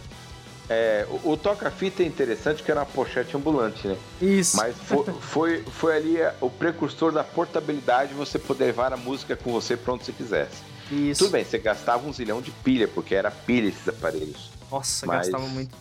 [0.68, 3.96] É, o, o toca-fita é interessante que era uma pochete ambulante, né?
[4.20, 4.56] Isso.
[4.56, 9.36] Mas foi, foi, foi ali é, o precursor da portabilidade, você poder levar a música
[9.36, 10.62] com você pra onde você quisesse.
[10.90, 11.24] Isso.
[11.24, 14.50] Tudo bem, você gastava um zilhão de pilha, porque era pilha esses aparelhos.
[14.70, 15.28] Nossa, mas...
[15.28, 15.74] gastava muito.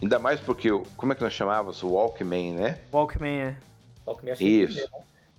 [0.00, 1.82] Ainda mais porque, como é que nós chamávamos?
[1.82, 2.78] O Walkman, né?
[2.92, 3.56] Walkman, é.
[4.06, 4.80] Walkman Isso.
[4.80, 4.86] Né?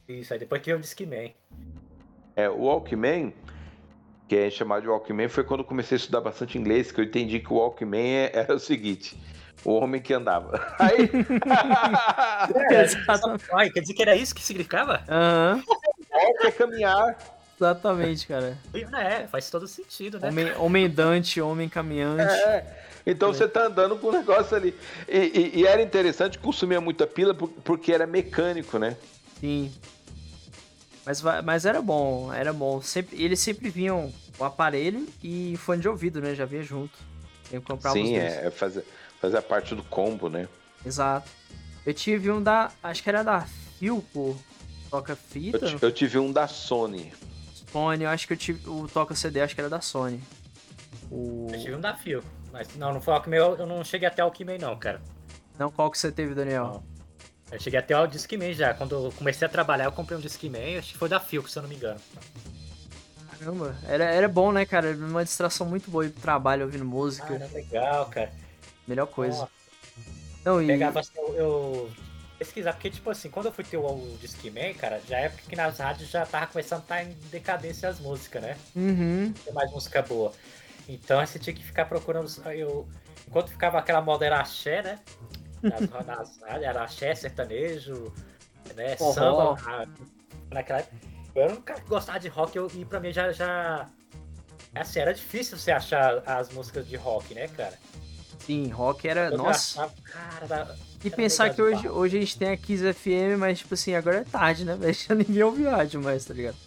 [0.09, 1.33] Isso, aí depois que o Discman.
[2.35, 3.33] É, o Walkman,
[4.27, 7.05] que é chamado de Walkman, foi quando eu comecei a estudar bastante inglês, que eu
[7.05, 9.15] entendi que o Walkman é, era o seguinte:
[9.63, 10.59] o homem que andava.
[10.79, 11.09] Aí.
[13.63, 15.03] é, quer dizer que era isso que significava?
[15.07, 15.63] Aham.
[15.67, 16.47] Uhum.
[16.47, 17.36] é caminhar.
[17.59, 18.57] Exatamente, cara.
[18.73, 20.29] É, faz todo sentido, né?
[20.29, 22.21] Homem, homem dante, homem caminhante.
[22.21, 22.85] É.
[23.05, 23.33] Então é.
[23.33, 24.75] você tá andando com o negócio ali.
[25.07, 28.95] E, e, e, era interessante, consumia muita pila porque era mecânico, né?
[29.39, 29.71] Sim.
[31.05, 32.81] Mas, mas era bom, era bom.
[32.81, 36.35] Sempre, eles sempre vinham o aparelho e fone de ouvido, né?
[36.35, 36.99] Já vinha junto.
[37.51, 38.85] Eu comprava Sim, é, fazer,
[39.21, 40.47] fazer parte do combo, né?
[40.85, 41.31] Exato.
[41.85, 42.71] Eu tive um da.
[42.83, 43.47] Acho que era da
[43.79, 44.37] Philco,
[44.89, 45.65] toca-fita.
[45.65, 47.13] Eu, eu, tive um da Sony.
[47.77, 48.67] Sony, eu acho que eu tive.
[48.67, 50.19] O toca-CD, acho que era da Sony.
[51.11, 51.47] O...
[51.51, 52.27] Eu tive um da Philco.
[52.51, 55.01] Mas não, não foi o Alckmin, eu não cheguei até o Alckmin, não, cara.
[55.59, 56.63] Não, qual que você teve, Daniel?
[56.63, 56.97] Não.
[57.51, 58.73] Eu cheguei até o Discman já.
[58.73, 60.77] Quando eu comecei a trabalhar, eu comprei um Discman.
[60.77, 61.99] Acho que foi da Philco, se eu não me engano.
[63.29, 64.91] Caramba, era, era bom, né, cara?
[64.95, 67.39] Uma distração muito boa ir pro trabalho ouvindo música.
[67.41, 68.31] Ah, legal, cara.
[68.87, 69.39] Melhor coisa.
[69.39, 69.51] Nossa.
[70.43, 70.67] Não, e...
[70.67, 71.91] Pegava assim, eu, eu
[72.37, 75.43] pesquisar, porque, tipo assim, quando eu fui ter o, o Discman, cara, já é época
[75.49, 78.57] que nas rádios já tava começando a estar em decadência as músicas, né?
[78.75, 79.33] Uhum.
[79.43, 80.31] Tem mais música boa.
[80.87, 82.29] Então você tinha que ficar procurando.
[82.51, 82.87] Eu,
[83.27, 84.99] enquanto ficava aquela moda era axé, né?
[85.61, 85.89] nas,
[86.41, 88.13] nas, era axé, sertanejo,
[88.75, 88.95] né?
[88.99, 89.55] Oh, samba.
[89.55, 90.53] Oh.
[90.53, 90.85] naquela
[91.35, 93.87] Eu era um cara que gostava de rock eu, e pra mim já, já.
[94.73, 97.77] Assim, era difícil você achar as músicas de rock, né, cara?
[98.39, 99.29] Sim, rock era.
[99.29, 99.83] Eu nossa.
[99.83, 103.73] Achava, cara, e pensar que hoje, hoje a gente tem a Kiss FM, mas tipo
[103.73, 104.77] assim, agora é tarde, né?
[104.93, 106.57] Já ninguém ouve rádio mais, tá ligado?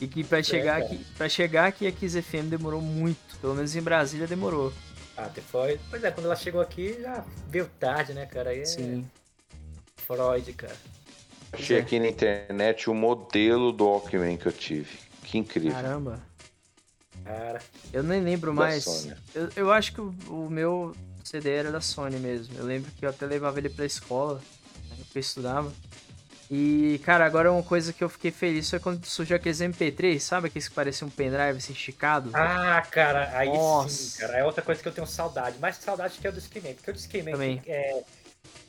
[0.00, 3.38] E que pra chegar, é, aqui, pra chegar aqui a Kiss FM demorou muito.
[3.40, 4.72] Pelo menos em Brasília demorou.
[5.16, 5.78] Ah, foi.
[5.90, 8.50] Pois é, quando ela chegou aqui já veio tarde, né, cara?
[8.50, 9.06] Aí é Sim.
[9.96, 10.76] Freud, cara.
[11.52, 11.80] Achei é.
[11.80, 14.98] aqui na internet o modelo do Walkman que eu tive.
[15.24, 15.72] Que incrível.
[15.72, 16.20] Caramba.
[17.24, 17.60] Cara.
[17.92, 19.08] Eu nem lembro mais.
[19.34, 20.94] Eu, eu acho que o, o, meu
[21.30, 22.58] CD era da Sony mesmo.
[22.58, 24.40] Eu lembro que eu até levava ele pra escola,
[24.88, 25.72] né, que eu estudava.
[26.50, 30.48] E, cara, agora uma coisa que eu fiquei feliz foi quando surgiu aqueles MP3, sabe?
[30.48, 32.30] Aqueles que pareciam um pendrive assim, esticado.
[32.34, 33.88] Ah, cara, aí Nossa.
[33.88, 34.38] sim, cara.
[34.38, 35.60] É outra coisa que eu tenho saudade.
[35.60, 36.74] Mais saudade que é o do Discman.
[36.74, 37.62] Porque o Discman Também.
[37.68, 38.02] é.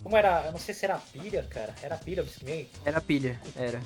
[0.03, 0.45] Como era.
[0.45, 1.74] Eu não sei se era pilha, cara.
[1.82, 2.70] Era pilha o Discman?
[2.86, 3.82] Era pilha, era.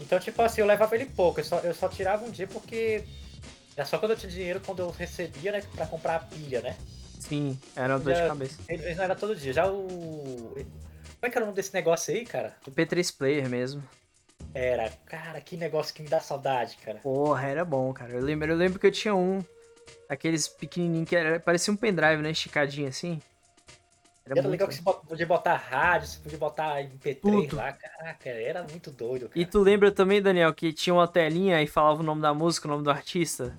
[0.00, 1.38] Então, tipo assim, eu levava ele pouco.
[1.38, 3.04] Eu só, eu só tirava um dia porque.
[3.76, 5.62] Era só quando eu tinha dinheiro, quando eu recebia, né?
[5.76, 6.76] Pra comprar a pilha, né?
[7.20, 8.58] Sim, era uma dor de cabeça.
[8.68, 9.52] Ele não era todo dia.
[9.52, 10.54] Já o.
[10.54, 12.54] Como é que era o nome desse negócio aí, cara?
[12.66, 13.82] O P3 Player mesmo.
[14.54, 16.98] Era, cara, que negócio que me dá saudade, cara.
[16.98, 18.12] Porra, era bom, cara.
[18.12, 19.44] Eu lembro, eu lembro que eu tinha um,
[20.08, 22.30] aqueles pequenininhos que era, parecia um pendrive, né?
[22.30, 23.20] Esticadinho assim.
[24.24, 27.56] Era, era legal que você podia botar rádio, você podia botar MP3 Tudo.
[27.56, 29.40] lá, caraca, era muito doido, cara.
[29.40, 32.66] E tu lembra também, Daniel, que tinha uma telinha e falava o nome da música,
[32.66, 33.56] o nome do artista?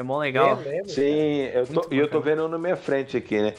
[0.00, 0.58] Era mó legal.
[0.62, 3.54] Eu lembro, Sim, eu tô, e eu tô vendo na minha frente aqui, né?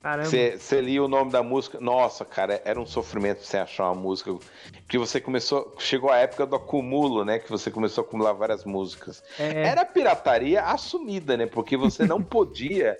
[0.00, 0.30] Caramba.
[0.30, 1.78] Você lia o nome da música.
[1.78, 4.34] Nossa, cara, era um sofrimento você achar uma música.
[4.80, 5.74] Porque você começou.
[5.78, 7.38] Chegou a época do acumulo, né?
[7.38, 9.22] Que você começou a acumular várias músicas.
[9.38, 9.66] É.
[9.66, 11.44] Era pirataria assumida, né?
[11.44, 12.98] Porque você não podia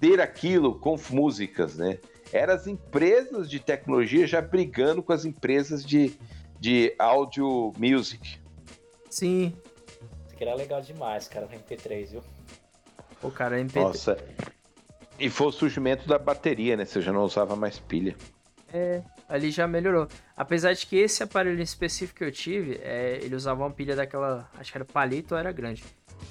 [0.00, 2.00] ter aquilo com músicas, né?
[2.32, 6.12] Eram as empresas de tecnologia já brigando com as empresas de,
[6.58, 8.40] de audio music.
[9.08, 9.54] Sim.
[10.36, 12.22] Aqui era legal demais, cara, o MP3, viu?
[13.22, 13.80] Pô, cara, MP3.
[13.80, 14.18] Nossa.
[15.18, 16.84] E foi o surgimento da bateria, né?
[16.84, 18.14] Você já não usava mais pilha.
[18.70, 20.06] É, ali já melhorou.
[20.36, 24.46] Apesar de que esse aparelho específico que eu tive, é, ele usava uma pilha daquela,
[24.58, 25.82] acho que era palito ou era grande.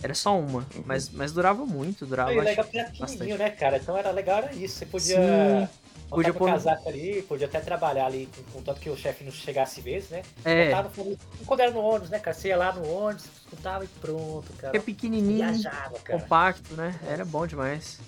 [0.03, 0.83] Era só uma, uhum.
[0.85, 3.77] mas, mas durava muito, durava e legal era pequenininho, né, cara?
[3.77, 4.77] Então era legal era isso.
[4.77, 5.84] Você podia Sim.
[6.09, 10.09] Podia pôr casaco ali, podia até trabalhar ali, contanto que o chefe não chegasse vezes,
[10.09, 10.21] né?
[10.43, 10.73] É.
[10.73, 12.35] No, quando era no ônibus, né, cara?
[12.35, 14.75] Você ia lá no ônibus, escutava e pronto, cara.
[14.75, 16.19] É pequenininho, Viajava, cara.
[16.19, 16.97] compacto, né?
[17.07, 17.99] Era bom demais.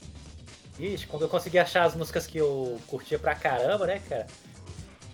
[0.80, 4.28] Ixi, quando eu consegui achar as músicas que eu curtia pra caramba, né, cara?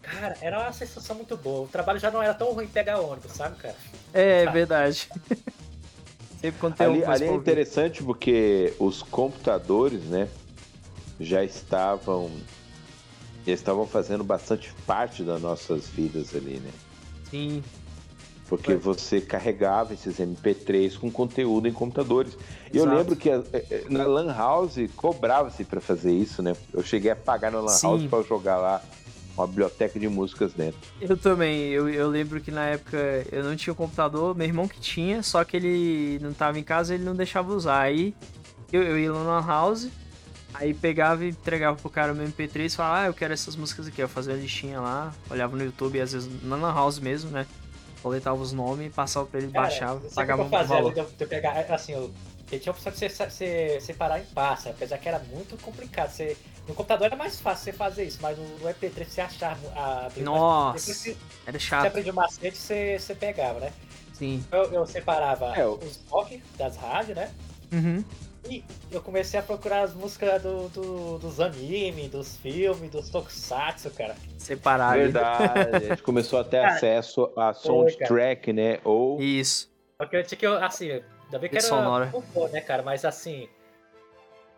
[0.01, 1.61] Cara, era uma sensação muito boa.
[1.61, 3.75] O trabalho já não era tão ruim pegar ônibus, sabe, cara?
[4.13, 4.57] É, sabe?
[4.57, 5.09] verdade.
[6.41, 10.27] Sempre quando tem ali, ali é interessante porque os computadores, né,
[11.17, 12.29] já estavam
[13.45, 16.71] já estavam fazendo bastante parte das nossas vidas ali, né?
[17.29, 17.63] Sim.
[18.47, 22.37] Porque você carregava esses MP3 com conteúdo em computadores.
[22.71, 26.55] E eu lembro que eh, eh, na Lan House cobrava-se para fazer isso, né?
[26.71, 27.87] Eu cheguei a pagar na Lan Sim.
[27.87, 28.83] House para jogar lá
[29.35, 30.79] uma biblioteca de músicas dentro.
[31.01, 31.69] Eu também.
[31.69, 35.43] Eu, eu lembro que na época eu não tinha computador, meu irmão que tinha, só
[35.43, 37.81] que ele não estava em casa ele não deixava usar.
[37.81, 38.13] Aí
[38.71, 39.89] eu, eu ia lá na Lan House,
[40.53, 43.55] aí pegava e entregava pro cara o meu MP3 e falava, ah, eu quero essas
[43.55, 44.01] músicas aqui.
[44.01, 47.45] Eu fazia a listinha lá, olhava no YouTube, às vezes na Lan House mesmo, né?
[48.03, 50.95] coletava os nomes, passava pra ele, Cara, baixava, pagava um valor.
[50.95, 52.13] Eu, eu pegar, assim, eu,
[52.51, 56.11] ele tinha a opção de você, você separar em pasta, apesar que era muito complicado.
[56.11, 56.37] Você,
[56.67, 60.09] no computador era mais fácil você fazer isso, mas no, no EP3 você achar a
[60.17, 61.81] Nossa, você, era chato.
[61.83, 63.71] Você aprendia o macete, você, você pegava, né?
[64.13, 64.45] Sim.
[64.51, 67.31] Eu, eu separava é, os rock das rádios, né?
[67.71, 68.03] Uhum.
[68.49, 73.89] E eu comecei a procurar as músicas do, do, dos animes, dos filmes, dos tokusatsu,
[73.91, 74.15] cara.
[74.37, 74.99] Separado.
[74.99, 75.75] Verdade.
[75.75, 78.79] a gente começou a ter cara, acesso a soundtrack, né?
[78.83, 79.21] Ou.
[79.21, 79.71] Isso.
[79.97, 82.13] Porque eu tinha que, assim, ainda bem que era sonora.
[82.33, 82.83] Bom, né, cara?
[82.83, 83.47] Mas assim.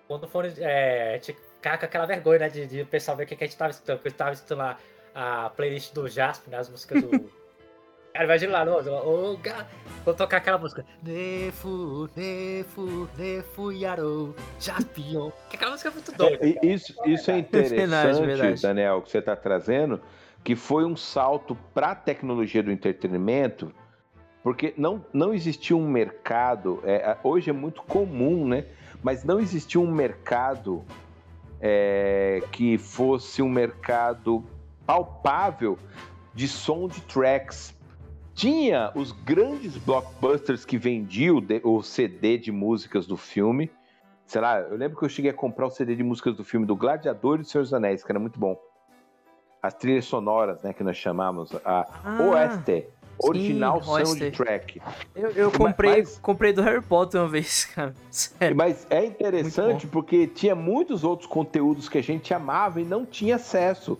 [0.07, 0.45] Quando for.
[0.45, 2.49] É, tinha que ficar com aquela vergonha, né?
[2.49, 3.97] De, de o pessoal ver o que a gente tava escutando.
[3.97, 4.79] Porque eu tava escutando lá
[5.13, 6.57] a playlist do Jasper, né?
[6.57, 7.29] As músicas do.
[8.15, 9.37] Cara, imagina lá, não, oh,
[10.05, 10.85] vou tocar aquela música.
[11.03, 15.33] Nefu, Nefu, Nefu Yaro, Jaspion.
[15.49, 16.37] Que aquela música é muito doida.
[16.41, 18.61] É, isso, isso é interessante, verdade, verdade.
[18.61, 19.99] Daniel, que você está trazendo,
[20.45, 23.69] que foi um salto para a tecnologia do entretenimento,
[24.41, 28.63] porque não, não existia um mercado, é, hoje é muito comum, né?
[29.03, 30.85] Mas não existia um mercado
[31.59, 34.41] é, que fosse um mercado
[34.85, 35.77] palpável
[36.33, 37.74] de som de tracks
[38.35, 43.71] tinha os grandes blockbusters que vendiam o CD de músicas do filme,
[44.27, 46.65] Sei lá, eu lembro que eu cheguei a comprar o CD de músicas do filme
[46.65, 48.59] do Gladiador e do Senhor dos Anéis, que era muito bom.
[49.61, 52.87] As trilhas sonoras, né, que nós chamamos, a Ah, OST,
[53.19, 54.03] Original sim.
[54.03, 54.81] Soundtrack.
[55.15, 57.93] Eu, eu comprei, mas- comprei do Harry Potter uma vez, cara.
[58.09, 58.57] Sério.
[58.57, 63.35] Mas é interessante porque tinha muitos outros conteúdos que a gente amava e não tinha
[63.35, 63.95] acesso.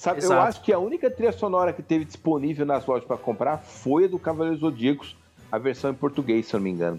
[0.00, 0.48] Sabe, eu Exato.
[0.48, 4.08] acho que a única trilha sonora que teve disponível nas lojas para comprar foi a
[4.08, 5.14] do Cavaleiros Zodíacos,
[5.52, 6.98] a versão em português, se eu não me engano.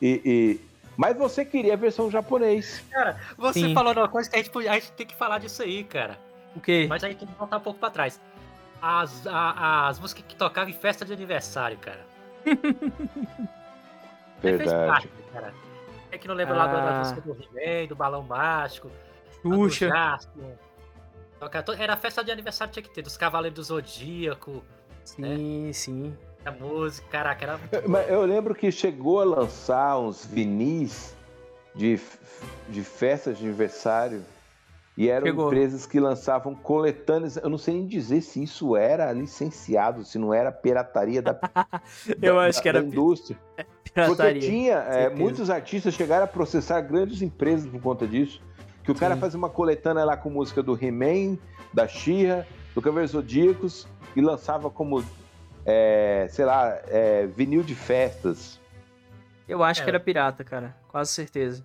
[0.00, 0.60] E, e-
[0.94, 2.84] Mas você queria a versão japonês.
[2.90, 3.72] Cara, você Sim.
[3.72, 6.18] falou uma coisa que a gente, a gente tem que falar disso aí, cara.
[6.54, 6.84] O quê?
[6.86, 8.20] Mas aí tem que voltar um pouco pra trás.
[8.82, 12.00] As, a- as músicas que tocavam em festa de aniversário, cara.
[14.42, 14.86] Verdade.
[14.86, 15.54] parte, cara.
[16.12, 16.98] É que não lembra lá da- da Ah.
[16.98, 18.90] música do He-Man, do Balão Mágico,
[19.42, 20.18] a do Xuxa.
[21.78, 24.64] Era festa de aniversário, tinha que ter, dos Cavaleiros do Zodíaco,
[25.04, 26.16] Sim, sim.
[26.44, 31.14] a música, caraca, era Mas eu lembro que chegou a lançar uns vinis
[31.74, 32.00] de,
[32.68, 34.24] de festas de aniversário
[34.96, 35.46] e eram Chegou.
[35.48, 37.36] empresas que lançavam coletâneas.
[37.36, 41.36] Eu não sei nem dizer se isso era licenciado, se não era pirataria da,
[42.22, 43.36] Eu da- acho que da era indústria.
[43.56, 44.40] Porque pirataria.
[44.40, 48.40] tinha, é, muitos artistas chegaram a processar grandes empresas por conta disso.
[48.84, 49.20] Que o cara Sim.
[49.20, 51.38] fazia uma coletânea lá com música do He-Man,
[51.72, 55.02] da She-Ra, do Cavaleiros Zodíacos e lançava como,
[55.64, 58.60] é, sei lá, é, vinil de festas.
[59.48, 59.98] Eu acho que Era.
[59.98, 60.76] pirata, cara.
[60.88, 61.64] Quase certeza.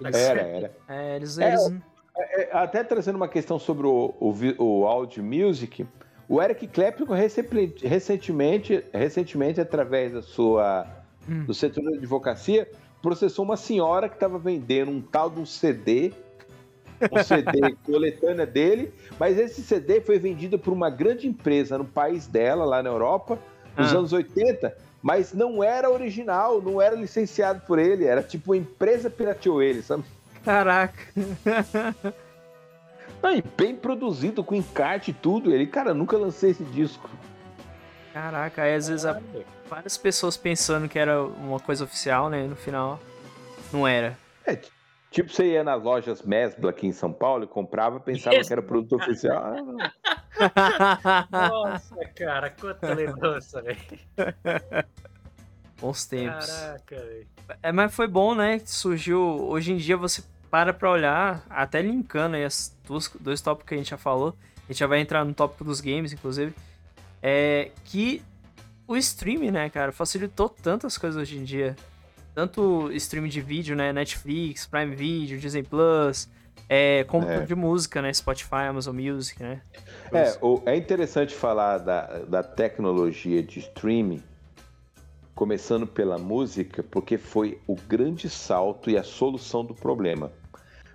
[0.00, 0.72] Eles, Era, era.
[0.88, 1.74] É, eles, É, eles-
[2.16, 5.86] É, Até trazendo uma questão sobre o, o, o audio music,
[6.28, 10.86] o Eric Clapton recentemente, recentemente, através da sua,
[11.28, 11.44] Hum.
[11.44, 12.68] do setor de advocacia,
[13.02, 16.12] processou uma senhora que estava vendendo um tal de um CD,
[17.10, 22.26] um CD coletânea dele, mas esse CD foi vendido por uma grande empresa no país
[22.26, 23.38] dela, lá na Europa,
[23.76, 23.98] nos Ah.
[23.98, 29.08] anos 80, mas não era original, não era licenciado por ele, era tipo uma empresa
[29.08, 30.04] pirateou ele, sabe?
[30.44, 30.98] Caraca.
[33.22, 35.52] Não, e bem produzido, com encarte e tudo.
[35.52, 37.10] Ele, cara, nunca lancei esse disco.
[38.12, 39.20] Caraca, aí às vezes há
[39.68, 42.44] várias pessoas pensando que era uma coisa oficial, né?
[42.46, 43.00] No final,
[43.72, 44.18] não era.
[44.44, 44.58] É,
[45.10, 48.62] tipo, você ia nas lojas Mesbla aqui em São Paulo e comprava, pensava que era
[48.62, 49.54] produto oficial.
[49.78, 51.28] Ah.
[51.30, 53.78] Nossa, cara, quanta lembrança, velho.
[55.80, 56.46] Bons tempos.
[56.46, 57.28] Caraca, velho.
[57.62, 58.58] É, mas foi bom, né?
[58.58, 59.20] que Surgiu.
[59.20, 63.74] Hoje em dia você para pra olhar, até linkando aí as duas, dois tópicos que
[63.74, 64.36] a gente já falou.
[64.56, 66.52] A gente já vai entrar no tópico dos games, inclusive.
[67.22, 68.22] É que
[68.88, 71.76] o streaming, né, cara, facilitou tantas coisas hoje em dia.
[72.34, 73.92] Tanto streaming de vídeo, né?
[73.92, 76.28] Netflix, Prime Video, Disney Plus,
[76.68, 77.44] é, compra É.
[77.44, 78.12] de música, né?
[78.12, 79.60] Spotify, Amazon Music, né?
[80.12, 84.22] É, o- é interessante falar da, da tecnologia de streaming,
[85.34, 90.32] começando pela música, porque foi o grande salto e a solução do problema.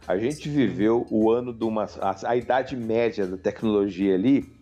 [0.08, 1.86] A gente viveu o ano de uma.
[2.00, 4.55] A, a idade média da tecnologia ali,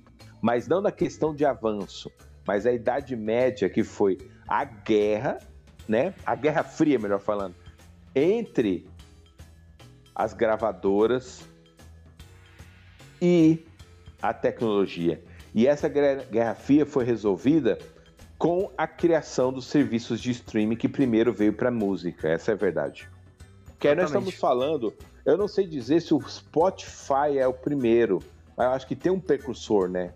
[0.43, 2.11] mas não na questão de avanço,
[2.45, 5.39] mas a idade média que foi a guerra,
[5.87, 6.13] né?
[6.25, 7.55] A Guerra Fria, melhor falando,
[8.13, 8.85] entre
[10.13, 11.47] as gravadoras
[13.21, 13.65] e
[14.21, 15.23] a tecnologia.
[15.55, 17.79] E essa guerra fria foi resolvida
[18.37, 22.57] com a criação dos serviços de streaming que primeiro veio para música, essa é a
[22.57, 23.09] verdade.
[23.79, 24.93] Que aí nós estamos falando,
[25.25, 28.19] eu não sei dizer se o Spotify é o primeiro,
[28.57, 30.13] mas eu acho que tem um precursor, né?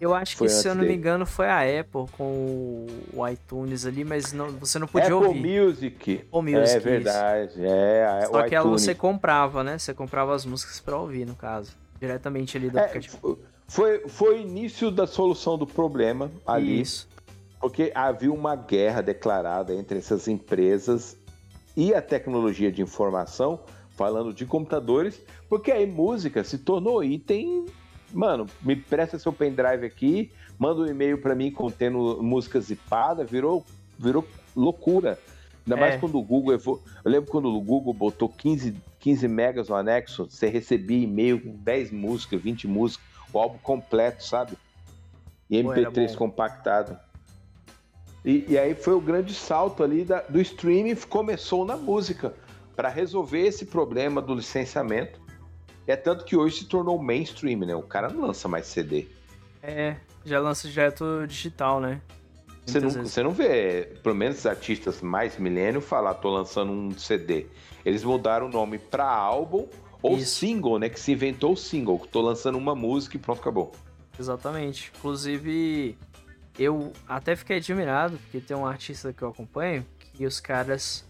[0.00, 0.98] Eu acho que, Foi se eu não me dele.
[0.98, 5.60] engano, foi a Apple com o iTunes ali, mas não, você não podia Apple ouvir.
[5.60, 6.14] Music.
[6.32, 6.80] Apple Music, é isso.
[6.80, 8.82] verdade, é, a- Só que ela iTunes.
[8.82, 9.76] você comprava, né?
[9.76, 11.72] Você comprava as músicas pra ouvir, no caso.
[12.00, 13.38] Diretamente ali do É, aplicativo.
[13.68, 16.80] foi, foi o início da solução do problema ali.
[16.80, 17.06] Isso.
[17.60, 21.14] Porque havia uma guerra declarada entre essas empresas
[21.76, 27.66] e a tecnologia de informação, falando de computadores, porque aí música se tornou item.
[28.12, 33.64] Mano, me presta seu pendrive aqui, manda um e-mail para mim contendo música zipada, virou,
[33.98, 35.18] virou loucura.
[35.66, 35.80] Ainda É.
[35.80, 36.54] mais quando o Google.
[36.54, 41.52] Eu lembro quando o Google botou 15, 15 megas no anexo, você recebia e-mail com
[41.56, 44.54] 10 músicas, 20 músicas, o álbum completo, sabe?
[45.48, 46.18] E Pô, era MP3 bom.
[46.18, 46.98] compactado.
[48.24, 52.34] E, e aí foi o grande salto ali da- do streaming, começou na música,
[52.74, 55.19] para resolver esse problema do licenciamento.
[55.90, 57.74] É tanto que hoje se tornou mainstream, né?
[57.74, 59.08] O cara não lança mais CD.
[59.62, 62.00] É, já lança direto digital, né?
[62.64, 63.10] Você não, vezes.
[63.10, 67.46] você não vê, pelo menos os artistas mais milênio, falar, tô lançando um CD.
[67.84, 69.66] Eles mudaram o nome para álbum
[70.02, 70.38] ou Isso.
[70.38, 70.88] single, né?
[70.88, 72.06] Que se inventou o single.
[72.10, 73.72] Tô lançando uma música e pronto, acabou.
[74.18, 74.92] Exatamente.
[74.96, 75.98] Inclusive,
[76.58, 79.84] eu até fiquei admirado, porque tem um artista que eu acompanho,
[80.14, 81.04] que os caras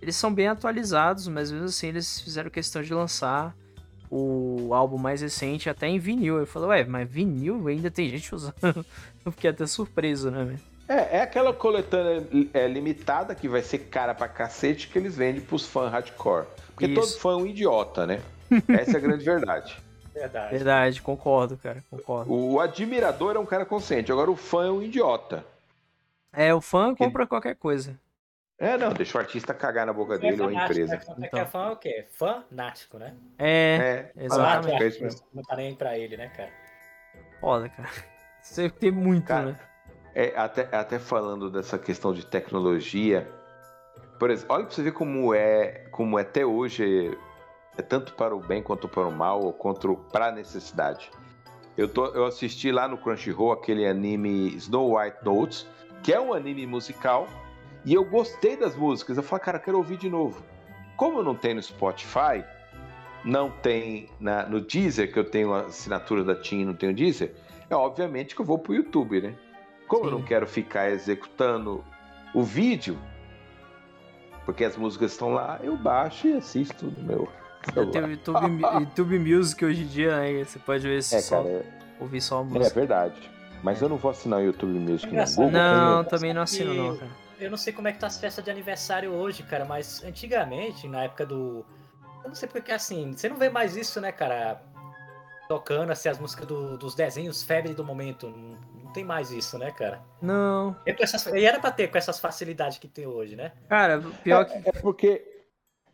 [0.00, 3.54] eles são bem atualizados, mas mesmo assim eles fizeram questão de lançar
[4.14, 6.38] o álbum mais recente até em vinil.
[6.38, 8.54] Eu falei, ué, mas vinil ainda tem gente usando.
[9.24, 10.60] Eu fiquei até surpreso, né, velho?
[10.86, 15.40] É, é aquela coletânea é, limitada que vai ser cara pra cacete que eles vendem
[15.40, 16.44] pros fãs hardcore.
[16.74, 16.94] Porque Isso.
[16.94, 18.20] todo fã é um idiota, né?
[18.68, 19.82] Essa é a grande verdade.
[20.12, 20.50] Verdade.
[20.50, 22.30] Verdade, concordo, cara, concordo.
[22.30, 25.42] O admirador é um cara consciente, agora o fã é um idiota.
[26.30, 27.98] É, o fã compra qualquer coisa.
[28.62, 30.94] É, não, deixa o artista cagar na boca é dele ou a empresa.
[31.18, 31.26] Né?
[31.26, 31.40] Então.
[31.40, 32.06] É fã é o quê?
[32.12, 33.12] Fanático, né?
[33.36, 35.04] É, é exatamente.
[35.04, 36.50] É não tá nem pra ele, né, cara?
[37.40, 37.88] Foda, cara.
[38.40, 39.60] Você tem muito, cara, né?
[40.14, 43.28] É, até, até falando dessa questão de tecnologia,
[44.16, 47.18] por exemplo, olha pra você ver como é, como é até hoje,
[47.76, 51.10] é tanto para o bem quanto para o mal, ou contra para a necessidade.
[51.76, 55.66] Eu, tô, eu assisti lá no Crunchyroll aquele anime Snow White Notes,
[56.00, 57.26] que é um anime musical
[57.84, 59.16] e eu gostei das músicas.
[59.16, 60.42] Eu falei, cara, quero ouvir de novo.
[60.96, 62.44] Como não tem no Spotify,
[63.24, 66.94] não tem na, no Deezer, que eu tenho a assinatura da TIM e não tenho
[66.94, 67.34] Deezer,
[67.68, 69.34] é obviamente que eu vou pro YouTube, né?
[69.88, 70.10] Como Sim.
[70.10, 71.84] eu não quero ficar executando
[72.34, 72.98] o vídeo,
[74.44, 77.28] porque as músicas estão lá, eu baixo e assisto no meu.
[77.92, 80.44] Tem o YouTube, YouTube Music hoje em dia, né?
[80.44, 81.64] Você pode ver se é, só, cara, é-
[82.00, 82.66] ouvir só a música.
[82.66, 83.30] É verdade.
[83.62, 85.50] Mas eu não vou assinar o YouTube Music no Google.
[85.52, 88.44] Não, também não assino, não, cara eu não sei como é que tá as festas
[88.44, 91.64] de aniversário hoje, cara, mas antigamente, na época do.
[92.22, 94.62] Eu não sei porque assim, você não vê mais isso, né, cara?
[95.48, 98.28] Tocando assim, as músicas do, dos desenhos febre do momento.
[98.28, 100.00] Não, não, tem mais isso, né, cara?
[100.20, 100.76] Não.
[100.86, 103.52] E, essas, e era pra ter com essas facilidades que tem hoje, né?
[103.68, 104.54] Cara, pior que.
[104.54, 105.28] É, é porque.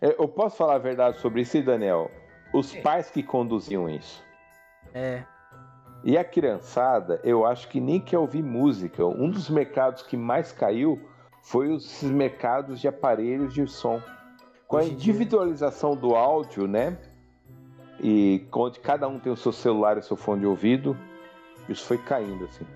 [0.00, 2.10] É, eu posso falar a verdade sobre isso, Daniel?
[2.52, 2.80] Os é.
[2.80, 4.22] pais que conduziam isso.
[4.94, 5.24] É.
[6.04, 9.04] E a criançada, eu acho que nem quer ouvir música.
[9.04, 11.07] Um dos mercados que mais caiu
[11.48, 14.02] foi os mercados de aparelhos de som.
[14.66, 16.98] Com a individualização do áudio, né?
[17.98, 20.96] E onde cada um tem o seu celular e o seu fone de ouvido,
[21.66, 22.66] isso foi caindo, assim.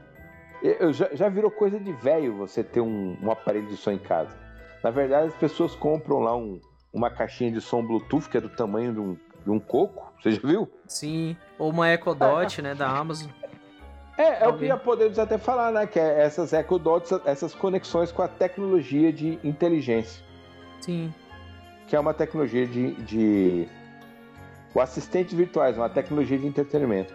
[0.62, 3.98] Eu, já, já virou coisa de velho você ter um, um, aparelho de som em
[3.98, 4.34] casa.
[4.82, 6.58] Na verdade, as pessoas compram lá um,
[6.92, 10.10] uma caixinha de som Bluetooth que é do tamanho de um, de um coco.
[10.22, 10.66] Você já viu?
[10.86, 11.36] Sim.
[11.58, 13.30] Ou uma Echo Dot, né, da Amazon.
[14.16, 15.86] É, é o que já podemos até falar, né?
[15.86, 20.22] Que é essas Echo Dots, essas conexões com a tecnologia de inteligência.
[20.80, 21.12] Sim.
[21.86, 22.94] Que é uma tecnologia de.
[23.02, 23.68] de...
[24.74, 27.14] O assistente virtuais, uma tecnologia de entretenimento.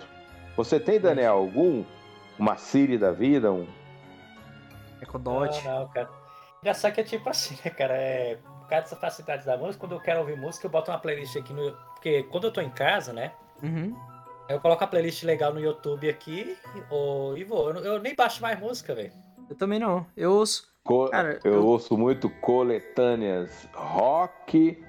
[0.56, 1.84] Você tem, Daniel, algum?
[2.38, 3.52] Uma Siri da vida?
[3.52, 3.68] Um...
[5.02, 5.64] Echo Dot?
[5.66, 6.10] Não, não, cara.
[6.62, 7.96] Engraçado que é tipo assim, né, cara?
[7.96, 11.00] É, por causa dessa facilidade da música, quando eu quero ouvir música, eu boto uma
[11.00, 11.72] playlist aqui no.
[11.94, 13.32] Porque quando eu tô em casa, né?
[13.62, 13.96] Uhum.
[14.50, 16.58] Eu coloco a playlist legal no YouTube aqui
[16.90, 17.72] ou, e vou.
[17.72, 19.12] Eu, eu nem baixo mais música, velho.
[19.50, 20.06] Eu também não.
[20.16, 20.68] Eu ouço.
[20.84, 24.82] Co Cara, eu, eu, ouço muito coletâneas rock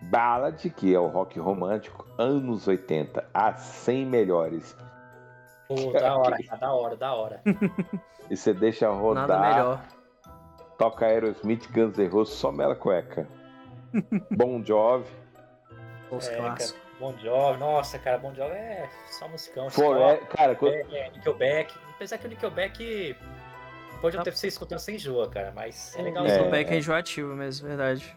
[0.00, 4.76] ballad, que é o rock romântico, anos 80, as 100 melhores.
[5.68, 7.42] Pô, da hora, da hora, da hora.
[8.28, 9.28] e você deixa rodar.
[9.28, 9.84] Nada melhor.
[10.76, 13.28] Toca Aerosmith, Guns N' Roses, só mela cueca.
[14.30, 15.10] Bon Jovi.
[16.10, 16.87] Os é, clássicos.
[16.98, 19.70] Bon Jovi, nossa, cara, Bon Jovi é só musicão.
[19.70, 20.74] For, é, cara, quando...
[20.74, 21.74] é, é, Nickelback.
[21.94, 23.16] Apesar que o Nickelback
[24.00, 26.24] pode até ser escutando sem enjoa, cara, mas é legal.
[26.24, 28.16] O Nickelback é, é enjoativo mesmo, verdade.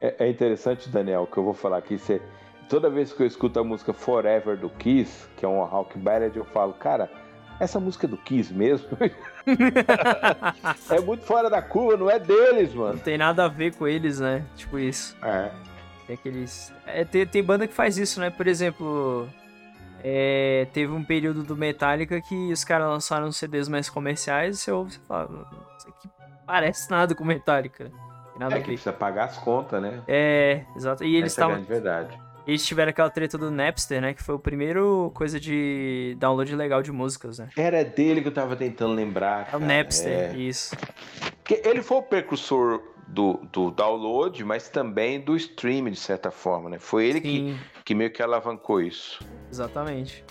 [0.00, 1.98] É, é, interessante, Daniel, que eu vou falar aqui.
[1.98, 2.22] Você,
[2.68, 6.34] toda vez que eu escuto a música Forever do Kiss, que é um rock ballad,
[6.36, 7.10] eu falo, cara,
[7.58, 8.88] essa música é do Kiss mesmo?
[10.90, 12.94] é muito fora da curva, não é deles, mano.
[12.94, 14.44] Não tem nada a ver com eles, né?
[14.56, 15.16] Tipo isso.
[15.22, 15.50] É.
[16.10, 16.72] Tem aqueles.
[16.86, 18.30] É, tem, tem banda que faz isso, né?
[18.30, 19.28] Por exemplo.
[20.02, 24.72] É, teve um período do Metallica que os caras lançaram CDs mais comerciais e você
[24.72, 25.46] ouve e fala,
[25.76, 26.08] isso aqui
[26.46, 27.92] parece nada com Metallica.
[28.38, 30.02] Nada é que precisa pagar as contas, né?
[30.08, 31.04] É, exato.
[31.04, 31.58] E eles estavam.
[31.58, 32.18] É verdade.
[32.46, 34.14] Eles tiveram aquela treta do Napster, né?
[34.14, 37.50] Que foi o primeiro coisa de download legal de músicas, né?
[37.56, 39.50] Era dele que eu tava tentando lembrar.
[39.52, 40.36] É o Napster, é.
[40.36, 40.74] isso.
[41.36, 42.80] Porque ele foi o precursor
[43.10, 46.78] do, do download, mas também do streaming, de certa forma, né?
[46.78, 49.20] Foi ele que, que meio que alavancou isso.
[49.50, 50.24] Exatamente.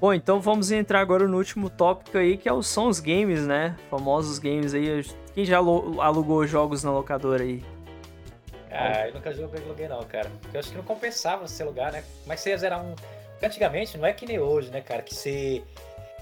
[0.00, 3.76] Bom, então vamos entrar agora no último tópico aí, que é os sons games, né?
[3.90, 5.04] Famosos games aí.
[5.34, 7.62] Quem já alugou jogos na locadora aí?
[8.70, 10.30] Ah, eu nunca joguei não, cara.
[10.52, 12.02] Eu acho que não compensava você alugar, né?
[12.26, 12.94] Mas você ia zerar um...
[13.32, 15.02] Porque antigamente, não é que nem hoje, né, cara?
[15.02, 15.62] Que você...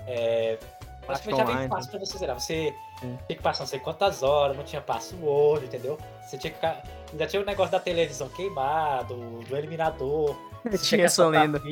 [0.06, 0.58] É...
[1.06, 2.38] Acho que já bem fácil pra você zerar.
[2.38, 5.98] Você tinha que passar não sei quantas horas, não tinha password, entendeu?
[6.22, 6.82] Você tinha que ficar.
[7.10, 10.36] Ainda tinha o negócio da televisão queimado, do eliminador.
[10.68, 11.60] Você tinha essa lenda.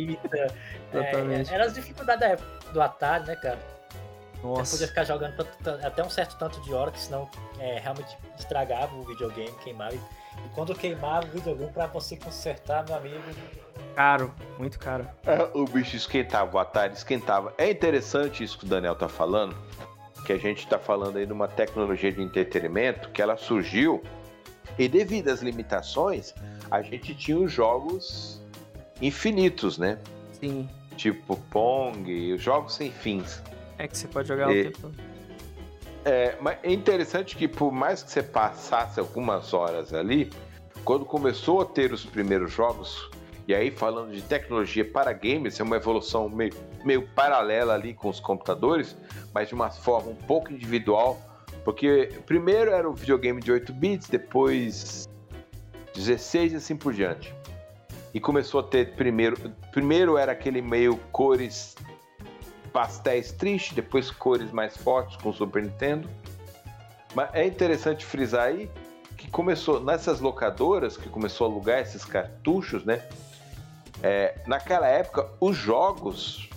[0.92, 3.58] É, era as dificuldades da época do Atari, né, cara?
[4.42, 4.64] Nossa.
[4.64, 8.16] Você podia ficar jogando tanto, até um certo tanto de hora, que senão é, realmente
[8.38, 9.94] estragava o videogame, queimava.
[9.94, 13.22] E quando queimava o videogame pra você consertar, meu amigo.
[13.94, 15.06] Caro, muito caro.
[15.26, 17.52] É, o bicho esquentava, o Atari esquentava.
[17.58, 19.54] É interessante isso que o Daniel tá falando,
[20.26, 24.02] que a gente tá falando aí de uma tecnologia de entretenimento que ela surgiu
[24.76, 26.34] e devido às limitações,
[26.68, 28.42] a gente tinha os jogos
[29.00, 29.98] infinitos, né?
[30.32, 30.68] Sim.
[30.96, 33.40] Tipo Pong, os jogos sem fins.
[33.78, 34.62] É que você pode jogar e...
[34.62, 34.90] o tempo
[36.04, 40.32] É, mas é interessante que por mais que você passasse algumas horas ali,
[40.84, 43.08] quando começou a ter os primeiros jogos,
[43.48, 46.52] e aí falando de tecnologia para games, é uma evolução meio,
[46.84, 48.96] meio paralela ali com os computadores,
[49.32, 51.20] mas de uma forma um pouco individual,
[51.64, 55.08] porque primeiro era o videogame de 8 bits, depois
[55.94, 57.34] 16 e assim por diante.
[58.12, 59.36] E começou a ter primeiro.
[59.72, 61.76] Primeiro era aquele meio cores
[62.72, 66.08] pastéis tristes, depois cores mais fortes com o Super Nintendo.
[67.14, 68.70] Mas é interessante frisar aí
[69.16, 73.02] que começou nessas locadoras que começou a alugar esses cartuchos, né?
[74.02, 76.48] É, naquela época, os jogos,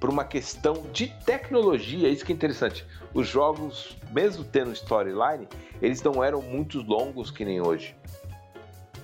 [0.00, 2.86] por uma questão de tecnologia, isso que é interessante.
[3.14, 5.48] Os jogos, mesmo tendo storyline,
[5.80, 7.96] eles não eram muito longos que nem hoje.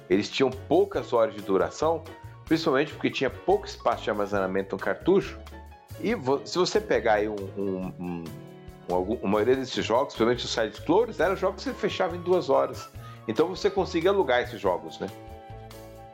[0.09, 2.05] Eles tinham poucas horas de duração,
[2.45, 5.39] principalmente porque tinha pouco espaço de armazenamento no cartucho.
[6.01, 8.25] E se você pegar aí um, um, um,
[8.89, 12.51] uma maioria desses jogos, principalmente os side scrollers, eram jogos que você fechava em duas
[12.51, 12.91] horas.
[13.27, 15.07] Então você conseguia alugar esses jogos, né?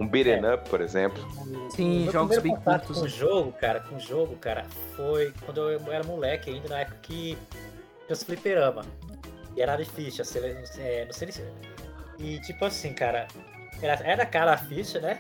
[0.01, 0.55] Um beat'em é.
[0.55, 1.23] up, por exemplo.
[1.71, 2.99] Sim, Meu jogos bem curtos.
[2.99, 4.65] Com o jogo, cara, com o jogo, cara,
[4.97, 7.37] foi quando eu era moleque ainda, na época que
[8.07, 8.83] tinha os fliperama.
[9.55, 10.25] E era difícil,
[10.79, 11.45] é, não sei se...
[12.19, 13.29] E tipo assim, cara,
[13.83, 15.19] era, era cara a ficha, né?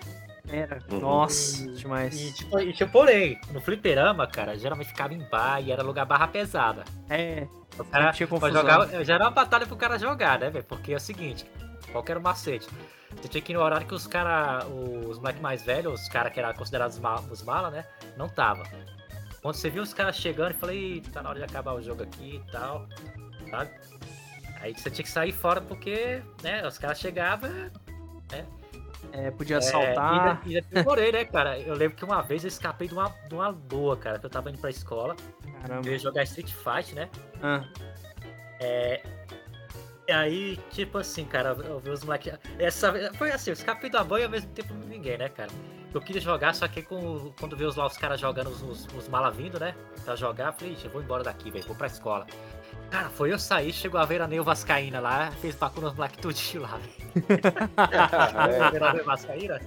[0.48, 0.78] Era.
[0.90, 1.00] Uhum.
[1.00, 2.20] Nossa, e, demais.
[2.20, 6.04] E tipo, e, tipo, porém, no fliperama, cara, geralmente ficava em bar e era lugar
[6.04, 6.84] barra pesada.
[7.08, 7.46] É.
[7.78, 8.60] O cara tinha confusão.
[8.60, 10.64] Jogar, já era uma batalha pro cara jogar, né, velho?
[10.64, 11.46] Porque é o seguinte,
[11.92, 12.68] qual era o macete?
[13.16, 16.32] Você tinha que ir no horário que os cara, os moleques mais velhos, os caras
[16.32, 17.84] que eram considerados os malas, né?
[18.16, 18.62] Não tava.
[19.42, 22.02] Quando você viu os caras chegando, eu falei, tá na hora de acabar o jogo
[22.02, 22.86] aqui e tal,
[23.50, 23.70] sabe?
[24.60, 28.46] Aí você tinha que sair fora porque, né, os caras chegavam, né?
[29.12, 30.42] É, podia assaltar.
[30.46, 31.58] É, e, demorei, né, cara?
[31.58, 34.30] Eu lembro que uma vez eu escapei de uma, de uma boa, cara, que eu
[34.30, 35.16] tava indo pra escola.
[35.62, 35.88] Caramba.
[35.88, 37.08] Eu ia jogar Street Fight, né?
[37.42, 37.64] Ah.
[38.60, 39.02] É.
[40.10, 42.32] E aí, tipo assim, cara, eu vi os moleques.
[42.58, 42.92] Essa.
[43.14, 45.48] Foi assim, eu escapei da banha ao mesmo tempo ninguém, né, cara?
[45.94, 48.88] Eu queria jogar, só que com, quando vi os, lá os caras jogando os, os,
[48.92, 49.72] os mala vindo, né?
[50.04, 52.26] Pra jogar, eu falei, eu vou embora daqui, velho, vou pra escola.
[52.90, 56.76] Cara, foi eu sair, chegou a Veraneio Vascaína lá, fez pacu nos moleques tudinho lá,
[57.22, 58.72] velho.
[58.72, 59.60] Veraneio Vascaína?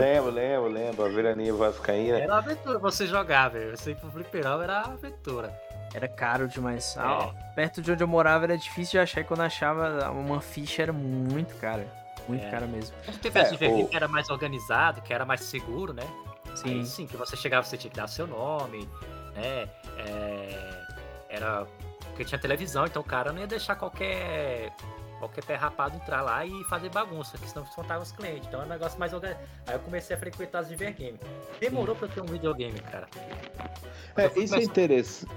[0.00, 1.04] lembro, lembro, lembro.
[1.04, 2.20] A Veraneio Vascaína.
[2.20, 3.76] Era aventura você jogar, velho.
[3.76, 5.54] Você ir pro fliperama era aventura.
[5.96, 6.94] Era caro demais.
[6.94, 7.00] É.
[7.00, 10.82] Ah, perto de onde eu morava era difícil de achar e quando achava uma ficha
[10.82, 11.86] era muito cara.
[12.28, 12.50] Muito é.
[12.50, 12.94] cara mesmo.
[13.22, 13.88] Teve é, o...
[13.88, 16.02] que era mais organizado, que era mais seguro, né?
[16.54, 16.80] Sim.
[16.80, 18.86] Aí, sim, que você chegava, você tinha que dar seu nome,
[19.34, 19.68] né?
[19.96, 20.86] É...
[21.30, 21.66] Era
[22.08, 24.72] porque tinha televisão, então o cara não ia deixar qualquer
[25.18, 28.46] qualquer pé rapado entrar lá e fazer bagunça, que senão faltava os clientes.
[28.48, 29.46] Então é um negócio mais organizado.
[29.66, 31.18] Aí eu comecei a frequentar os videogame.
[31.58, 33.08] Demorou pra eu ter um videogame, cara.
[34.14, 35.32] é, isso é interessante.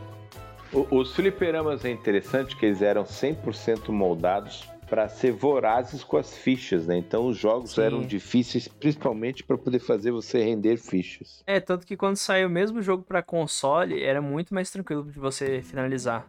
[0.72, 6.88] Os fliperamas é interessante que eles eram 100% moldados para ser vorazes com as fichas,
[6.88, 6.98] né?
[6.98, 7.82] Então os jogos Sim.
[7.82, 11.44] eram difíceis, principalmente para poder fazer você render fichas.
[11.46, 15.20] É, tanto que quando saiu o mesmo jogo para console, era muito mais tranquilo de
[15.20, 16.28] você finalizar.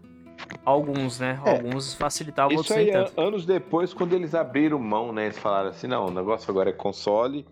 [0.64, 1.40] Alguns, né?
[1.44, 5.26] É, Alguns facilitavam outros aí, anos depois, quando eles abriram mão, né?
[5.26, 7.46] Eles falaram assim, não, o negócio agora é console,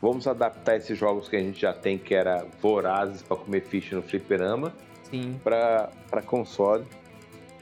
[0.00, 3.94] vamos adaptar esses jogos que a gente já tem, que era vorazes para comer ficha
[3.94, 4.72] no fliperama,
[5.42, 6.84] para console.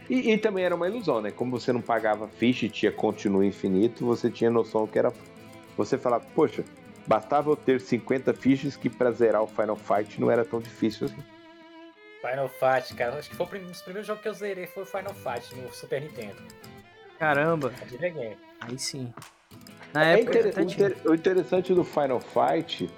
[0.08, 1.30] E, e, também era uma ilusão, né?
[1.30, 5.12] Como você não pagava ficha e tinha continuo infinito, você tinha noção que era...
[5.76, 6.64] Você falava, poxa,
[7.06, 11.06] bastava eu ter 50 fichas que pra zerar o Final Fight não era tão difícil
[11.06, 11.22] assim.
[12.20, 13.18] Final Fight, cara.
[13.18, 15.72] Acho que foi um dos primeiros jogos que eu zerei foi o Final Fight no
[15.72, 16.36] Super Nintendo.
[17.18, 17.72] Caramba.
[18.60, 19.12] Aí sim.
[19.92, 20.62] Na é época, inter...
[20.62, 20.96] inter...
[21.04, 22.90] O interessante do Final Fight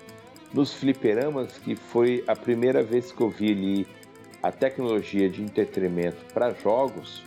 [0.52, 3.99] nos fliperamas que foi a primeira vez que eu vi ali
[4.42, 7.22] a tecnologia de entretenimento para jogos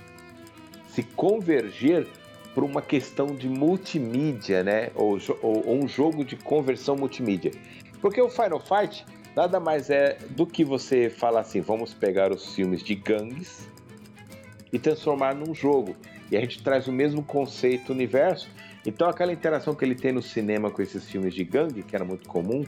[0.88, 2.08] se converger
[2.54, 4.92] por uma questão de multimídia, né?
[4.96, 7.52] Ou, ou, ou um jogo de conversão multimídia.
[8.00, 9.06] Porque o Final Fight
[9.36, 13.68] nada mais é do que você falar assim: vamos pegar os filmes de gangues
[14.72, 15.96] e transformar num jogo.
[16.32, 18.50] E a gente traz o mesmo conceito universo.
[18.86, 22.04] Então, aquela interação que ele tem no cinema com esses filmes de gangue, que era
[22.04, 22.66] muito comum.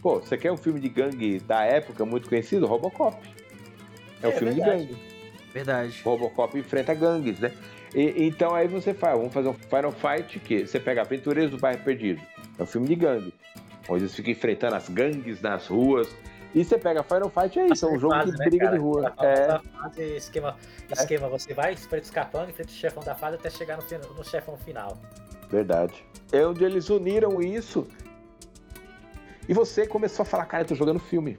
[0.00, 2.66] Pô, você quer um filme de gangue da época muito conhecido?
[2.66, 3.16] Robocop.
[4.24, 4.86] É, é um filme verdade.
[4.86, 5.02] de gangue.
[5.52, 6.02] Verdade.
[6.02, 7.52] Robocop enfrenta gangues, né?
[7.94, 11.58] E, então aí você faz, vamos fazer um Final Fight que você pega Aventureiros do
[11.58, 12.20] Bairro Perdido.
[12.58, 13.34] É um filme de gangue.
[13.88, 16.08] Onde eles ficam enfrentando as gangues nas ruas.
[16.54, 18.76] E você pega Final Fight, é isso, é um jogo fase, de né, briga cara?
[18.76, 19.12] de rua.
[19.20, 19.58] É.
[19.58, 20.56] Fase, esquema,
[20.90, 24.96] esquema, você vai escapando, enfrenta o chefão da fase até chegar no, no chefão final.
[25.50, 26.04] Verdade.
[26.32, 27.86] É onde eles uniram isso.
[29.48, 31.36] E você começou a falar, cara, eu tô jogando filme.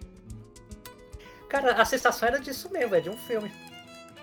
[1.55, 3.49] Cara, a sensação era disso mesmo, é de um filme.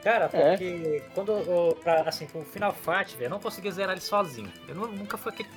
[0.03, 0.51] Cara, é.
[0.51, 1.09] porque é.
[1.15, 4.53] quando eu, pra, assim, com o Final Fight, velho, eu não consegui zerar ele sozinho.
[4.69, 5.49] Eu não, nunca fui aquele.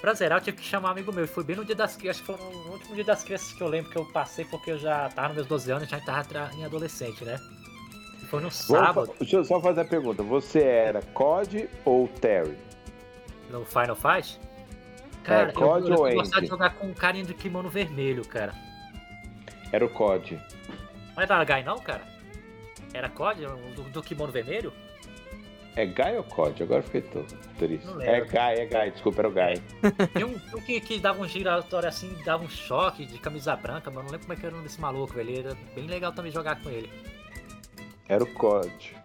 [0.00, 1.24] Pra zerar, eu tive que chamar um amigo meu.
[1.24, 3.52] E foi bem no dia das crianças, acho que foi no último dia das crianças
[3.52, 5.98] que eu lembro que eu passei, porque eu já tava nos meus 12 anos, já
[5.98, 7.40] tava em adolescente, né?
[8.22, 9.10] E foi no sábado.
[9.18, 12.58] deixa eu só fazer a pergunta: você era COD ou Terry?
[13.50, 14.38] No Final Fight?
[15.24, 18.26] Cara, é, COD eu, eu, eu gostava de jogar com um carinha de kimono vermelho,
[18.26, 18.52] cara.
[19.72, 20.38] Era o COD.
[21.18, 22.02] Não era Guy não, cara?
[22.94, 23.44] Era COD?
[23.74, 24.72] Do, do kimono vermelho?
[25.74, 26.62] É Guy ou COD?
[26.62, 27.26] Agora fiquei todo
[27.58, 27.88] triste.
[28.00, 29.60] É Guy, é Guy, desculpa, era o Guy.
[30.14, 33.90] Tem um, um que, que, dava um giratório assim, dava um choque de camisa branca,
[33.90, 35.40] mas não lembro como é que era o nome desse maluco, velho.
[35.40, 36.88] Era bem legal também jogar com ele.
[38.08, 38.96] Era o COD.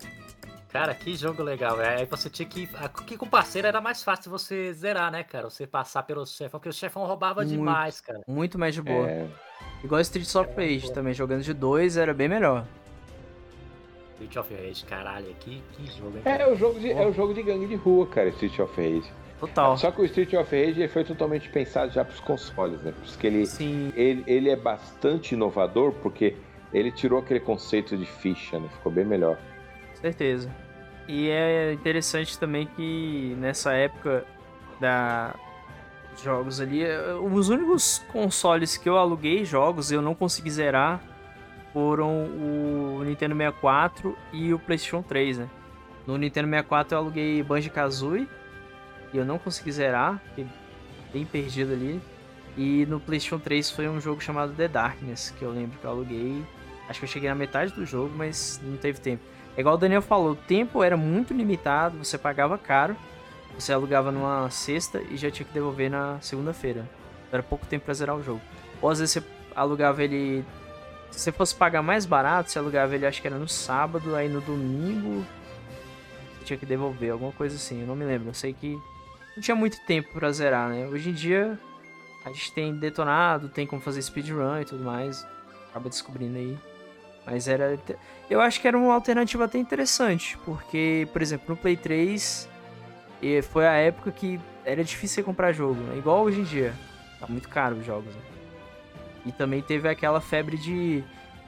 [0.74, 2.00] Cara, que jogo legal, velho.
[2.00, 2.68] Aí você tinha que.
[2.74, 5.48] Aqui com o parceiro era mais fácil você zerar, né, cara?
[5.48, 8.22] Você passar pelo chefão, porque o chefão roubava muito, demais, cara.
[8.28, 9.08] Muito mais de boa.
[9.08, 9.28] É...
[9.84, 12.66] Igual Street of Rage também, jogando de dois era bem melhor.
[14.14, 17.14] Street of Rage, caralho, que, que jogo, hein, é, é, o jogo de, é o
[17.14, 19.12] jogo de gangue de rua, cara, Street of Rage.
[19.40, 19.78] Total.
[19.78, 22.96] Só que o Street of Rage foi totalmente pensado já para os consoles, né?
[23.06, 23.94] Porque ele, Sim.
[23.96, 26.36] ele, ele é bastante inovador, porque
[26.74, 28.68] ele tirou aquele conceito de ficha, né?
[28.70, 29.38] Ficou bem melhor.
[30.04, 30.52] Certeza.
[31.08, 34.26] E é interessante também que nessa época
[34.78, 35.34] da
[36.22, 36.84] jogos ali,
[37.22, 41.02] os únicos consoles que eu aluguei jogos eu não consegui zerar
[41.72, 45.50] foram o Nintendo 64 e o PlayStation 3, né?
[46.06, 48.28] No Nintendo 64 eu aluguei Banjo-Kazooie
[49.14, 50.46] e eu não consegui zerar, fiquei
[51.14, 52.02] bem perdido ali.
[52.58, 55.92] E no PlayStation 3 foi um jogo chamado The Darkness, que eu lembro que eu
[55.92, 56.44] aluguei.
[56.90, 59.24] Acho que eu cheguei na metade do jogo, mas não teve tempo.
[59.56, 62.96] É igual o Daniel falou, o tempo era muito limitado, você pagava caro,
[63.58, 66.90] você alugava numa sexta e já tinha que devolver na segunda-feira.
[67.32, 68.42] Era pouco tempo pra zerar o jogo.
[68.82, 69.24] Ou às vezes você
[69.56, 70.44] alugava ele.
[71.12, 74.28] Se você fosse pagar mais barato, você alugava ele acho que era no sábado, aí
[74.28, 75.24] no domingo
[76.40, 78.30] você tinha que devolver, alguma coisa assim, eu não me lembro.
[78.30, 78.78] Eu sei que
[79.36, 80.88] não tinha muito tempo para zerar, né?
[80.88, 81.60] Hoje em dia
[82.26, 85.26] a gente tem detonado, tem como fazer speedrun e tudo mais.
[85.70, 86.58] Acaba descobrindo aí.
[87.26, 87.78] Mas era.
[88.30, 92.50] Eu acho que era uma alternativa até interessante, porque, por exemplo, no Play 3
[93.44, 95.98] foi a época que era difícil comprar jogo, né?
[95.98, 96.74] igual hoje em dia.
[97.20, 98.14] Tá muito caro os jogos.
[98.14, 98.22] Né?
[99.26, 101.04] E também teve aquela febre de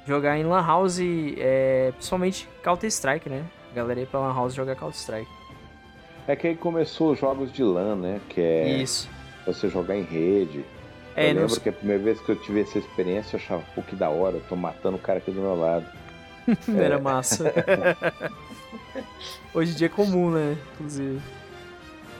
[0.08, 3.44] jogar em Lan House, é, principalmente Counter-Strike, né?
[3.72, 5.30] A galera ia pra Lan House jogar Counter-Strike.
[6.28, 8.22] É que aí começou os jogos de LAN, né?
[8.30, 9.10] Que é Isso.
[9.46, 10.64] você jogar em rede.
[11.16, 13.82] É, eu lembro que a primeira vez que eu tive essa experiência, eu achava, pô,
[13.82, 15.86] que da hora, eu tô matando o cara aqui do meu lado.
[16.78, 17.00] Era é.
[17.00, 17.54] massa.
[19.54, 20.58] Hoje em dia é comum, né?
[20.74, 21.22] Inclusive.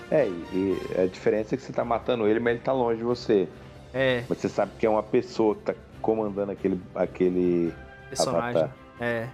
[0.10, 3.04] É, e a diferença é que você tá matando ele, mas ele tá longe de
[3.04, 3.48] você.
[3.94, 4.24] É.
[4.30, 7.74] Você sabe que é uma pessoa que tá comandando aquele, aquele
[8.10, 8.62] personagem.
[8.62, 8.76] Avatar.
[9.00, 9.28] É.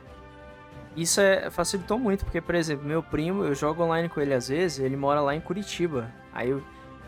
[0.96, 4.50] Isso é, facilitou muito, porque, por exemplo, meu primo, eu jogo online com ele às
[4.50, 6.12] vezes, ele mora lá em Curitiba.
[6.34, 6.62] Aí eu,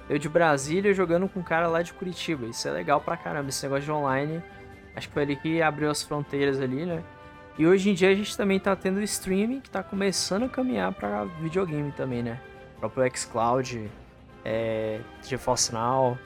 [0.09, 2.45] eu de Brasília jogando com um cara lá de Curitiba.
[2.45, 4.43] Isso é legal pra caramba, esse negócio de online.
[4.95, 7.03] Acho que foi ele que abriu as fronteiras ali, né?
[7.57, 10.91] E hoje em dia a gente também tá tendo streaming que tá começando a caminhar
[10.91, 12.39] para videogame também, né?
[12.77, 13.89] O próprio xCloud,
[14.43, 16.17] é, GeForce Now,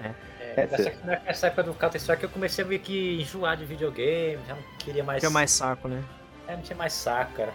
[0.00, 0.14] né?
[0.40, 4.54] É, nessa, nessa, época do Counter-Strike eu comecei a meio que enjoar de videogame, já
[4.54, 5.20] não queria mais...
[5.20, 6.02] Tinha mais saco, né?
[6.46, 7.54] É, não tinha mais saco, cara.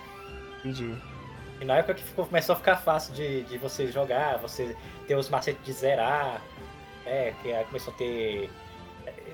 [0.60, 0.96] Entendi.
[1.60, 4.76] E na época que ficou, começou a ficar fácil de, de você jogar, você
[5.08, 6.42] ter os macetes de zerar,
[7.06, 8.50] é, que aí começou a ter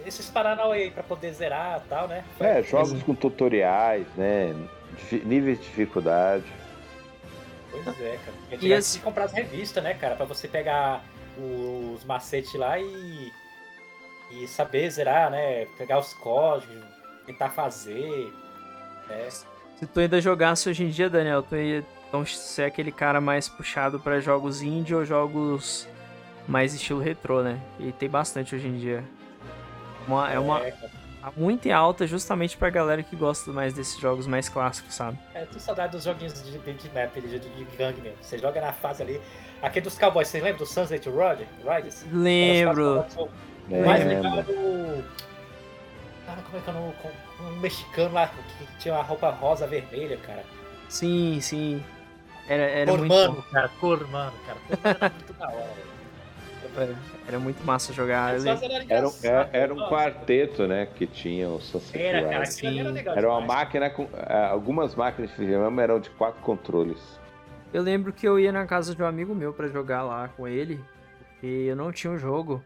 [0.05, 2.23] esses Paranauê aí pra poder zerar e tal, né?
[2.37, 4.53] Foi é, jogos com tutoriais, né?
[5.23, 6.45] Níveis de dificuldade.
[7.71, 8.37] Pois é, cara.
[8.51, 8.99] E tinha esse...
[8.99, 10.15] que comprar as revistas, né, cara?
[10.15, 11.03] Pra você pegar
[11.37, 13.31] os macetes lá e,
[14.31, 15.65] e saber zerar, né?
[15.77, 16.83] Pegar os códigos,
[17.25, 18.31] tentar fazer.
[19.09, 19.29] Né?
[19.79, 21.83] Se tu ainda jogasse hoje em dia, Daniel, tu ia
[22.13, 25.89] então, ser aquele cara mais puxado para jogos indie ou jogos
[26.47, 27.59] mais estilo retrô, né?
[27.79, 29.03] E tem bastante hoje em dia.
[30.07, 30.61] Uma, é uma.
[30.61, 30.75] É,
[31.35, 35.17] muito alta justamente pra galera que gosta mais desses jogos mais clássicos, sabe?
[35.33, 38.17] É, tô saudade dos joguinhos de, de map, de, de gangue mesmo.
[38.21, 39.19] Você joga na fase ali.
[39.59, 42.05] Aquele dos Cowboys, você lembra do Sunset Riders?
[42.11, 43.05] Lembro.
[43.71, 45.03] O mais legal era do.
[46.27, 50.17] Cara, como é que é o um mexicano lá que tinha uma roupa rosa vermelha,
[50.17, 50.43] cara?
[50.89, 51.83] Sim, sim.
[52.47, 53.49] Era, era Cormano, muito...
[53.49, 54.59] cara, Cormano, cara.
[54.67, 55.67] Cormano era muito da hora,
[56.75, 56.97] velho.
[57.27, 58.33] Era muito massa jogar.
[58.33, 60.87] Era Era, um- engraçado, era, era um quarteto, né?
[60.87, 62.43] Que tinha o Sunset Era, cara,
[62.79, 63.59] era legal Era uma demais.
[63.59, 64.09] máquina com.
[64.17, 66.99] ah, Algumas máquinas de fliperama eram de quatro controles.
[67.73, 70.47] Eu lembro que eu ia na casa de um amigo meu pra jogar lá com
[70.47, 70.79] ele,
[71.29, 72.61] porque eu não tinha o jogo,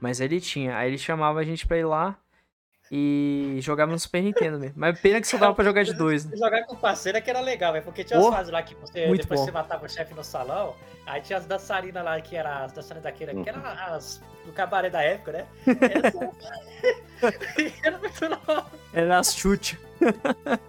[0.00, 0.76] mas ele tinha.
[0.76, 2.16] Aí ele chamava a gente pra ir lá
[2.94, 4.74] e jogava no Super Nintendo mesmo.
[4.76, 6.36] Mas pena que só dava pra jogar de dois, né?
[6.36, 7.82] Jogar com parceiro é que era legal, velho.
[7.86, 9.46] Porque tinha as Oh, fases lá que você, depois bom.
[9.46, 10.76] você matava o chefe no salão,
[11.06, 14.90] aí tinha as dançarinas lá, que eram as dançarinas daquele, que eram as do cabaré
[14.90, 15.46] da época, né?
[17.82, 18.70] Era muito louco.
[18.92, 19.78] Era as chute.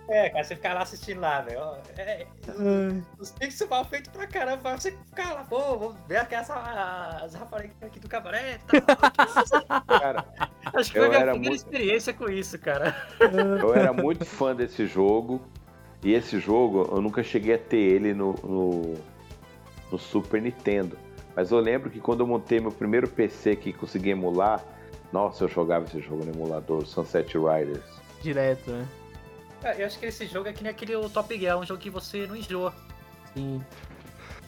[0.07, 1.59] É, cara, você ficar lá assistindo lá, velho.
[1.97, 2.27] É,
[3.19, 6.53] os pixels mal feitos pra caramba, você ficar lá, pô, vou ver aqui essa,
[7.23, 9.81] as raparigas aqui do cabaré e tal.
[9.99, 10.25] Cara,
[10.75, 12.95] Acho que Eu foi a minha era primeira muito- experiência com isso, cara.
[13.19, 15.41] eu era muito fã desse jogo.
[16.03, 18.93] E esse jogo, eu nunca cheguei a ter ele no, no,
[19.91, 20.97] no Super Nintendo.
[21.35, 24.61] Mas eu lembro que quando eu montei meu primeiro PC que consegui emular,
[25.13, 27.83] nossa, eu jogava esse jogo no emulador, Sunset Riders.
[28.21, 28.87] Direto, né?
[29.63, 31.79] É, Eu acho que esse jogo é que nem aquele Top Gear, é um jogo
[31.79, 32.73] que você não enjoa.
[33.33, 33.63] Sim.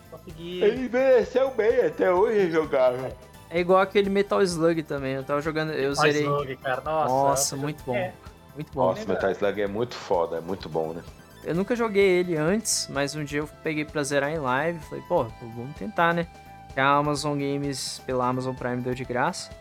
[0.09, 0.67] Top Gear.
[0.67, 3.15] Ele envelheceu bem, até hoje jogável.
[3.49, 5.13] É igual aquele Metal Slug também.
[5.13, 5.71] Eu tava jogando.
[5.71, 6.23] Eu Mas zerei.
[6.23, 6.81] jogo, cara.
[6.81, 7.95] Nossa, Nossa, muito bom.
[7.95, 8.11] É,
[8.55, 8.87] Muito bom.
[8.87, 11.03] Nossa, Metal Slug é muito foda, é muito bom, né?
[11.43, 14.79] Eu nunca joguei ele antes, mas um dia eu peguei pra zerar em live.
[14.79, 16.27] Falei, pô, vamos tentar, né?
[16.75, 19.51] A Amazon Games pela Amazon Prime deu de graça.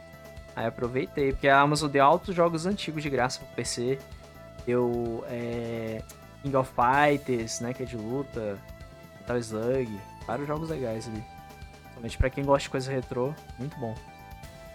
[0.57, 3.99] Aí aproveitei, porque a Amazon deu altos jogos antigos de graça pro PC.
[4.67, 6.03] Deu é,
[6.43, 7.75] King of Fighters, né?
[7.75, 8.59] Que é de luta.
[9.21, 10.01] Metal Slug.
[10.27, 11.23] Vários jogos legais ali.
[11.95, 13.95] Somente pra quem gosta de coisa retrô, muito bom.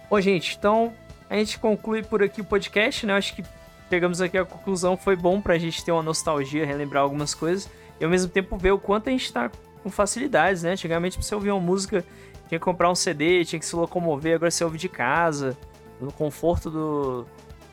[0.08, 0.92] Bom, gente, então
[1.28, 3.14] a gente conclui por aqui o podcast, né?
[3.14, 3.44] Acho que
[3.88, 4.96] chegamos aqui à conclusão.
[4.96, 7.70] Foi bom pra gente ter uma nostalgia, relembrar algumas coisas.
[8.00, 9.50] E ao mesmo tempo ver o quanto a gente tá
[9.82, 10.72] com facilidades, né?
[10.72, 12.04] Antigamente, pra você ouvir uma música,
[12.48, 14.34] tinha que comprar um CD, tinha que se locomover.
[14.34, 15.56] Agora você ouve de casa,
[16.00, 17.26] no conforto do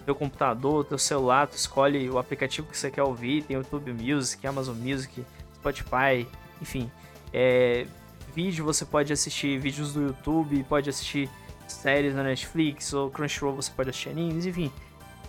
[0.05, 1.47] teu computador, teu celular.
[1.47, 3.43] Tu escolhe o aplicativo que você quer ouvir.
[3.43, 5.23] Tem YouTube Music, Amazon Music,
[5.55, 6.27] Spotify,
[6.61, 6.91] enfim.
[7.33, 7.85] É,
[8.33, 11.29] vídeo, você pode assistir vídeos do YouTube, pode assistir
[11.67, 14.71] séries na Netflix ou Crunchyroll, você pode assistir animes, enfim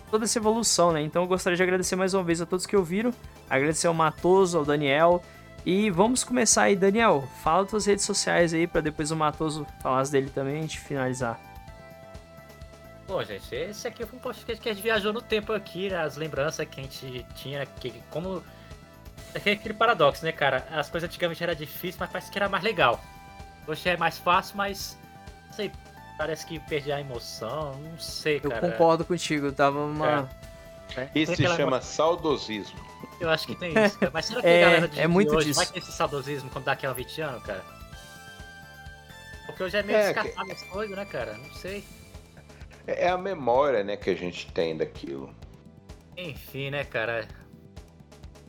[0.09, 1.01] toda essa evolução, né?
[1.01, 3.13] Então eu gostaria de agradecer mais uma vez a todos que ouviram,
[3.49, 5.21] agradecer ao Matoso, ao Daniel.
[5.65, 7.27] E vamos começar aí, Daniel.
[7.43, 10.79] Fala tuas redes sociais aí para depois o Matoso falar dele também e a gente
[10.79, 11.48] finalizar.
[13.09, 15.97] Bom, gente, esse aqui foi um podcast que a gente viajou no tempo aqui, né?
[15.97, 18.43] As lembranças que a gente tinha, que como.
[19.33, 20.67] É aquele paradoxo, né, cara?
[20.71, 23.03] As coisas antigamente eram difíceis, mas parece que era mais legal.
[23.67, 24.95] Hoje é mais fácil, mas.
[25.47, 25.71] Não sei,
[26.19, 28.69] parece que perdi a emoção, não sei, Eu cara.
[28.69, 30.29] concordo contigo, tava uma.
[31.15, 32.79] Isso se aquela- chama saudosismo.
[33.19, 34.11] Eu acho que tem isso, cara.
[34.13, 35.57] Mas será que É, a galera de é muito hoje disso.
[35.59, 37.63] vai ter esse saudosismo quando dá aquela 20 anos, cara?
[39.47, 41.33] Porque hoje é meio É, descartado as coisas, né, cara?
[41.37, 41.83] Não sei.
[42.97, 45.33] É a memória, né, que a gente tem daquilo.
[46.17, 47.27] Enfim, né, cara?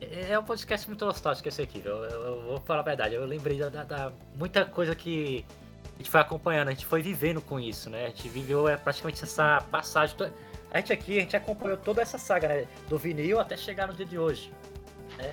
[0.01, 1.91] É é um podcast muito nostálgico esse aqui, viu?
[2.03, 3.13] Eu, eu vou falar a verdade.
[3.15, 5.45] Eu lembrei da, da- da muita coisa que
[5.95, 8.05] a gente foi acompanhando, a gente foi vivendo com isso, né?
[8.05, 10.15] A gente viveu é, praticamente essa passagem.
[10.17, 10.31] to-
[10.73, 12.67] A gente aqui, a gente acompanhou toda essa saga, né?
[12.89, 14.51] Do vinil até chegar no dia de hoje.
[15.19, 15.31] Né?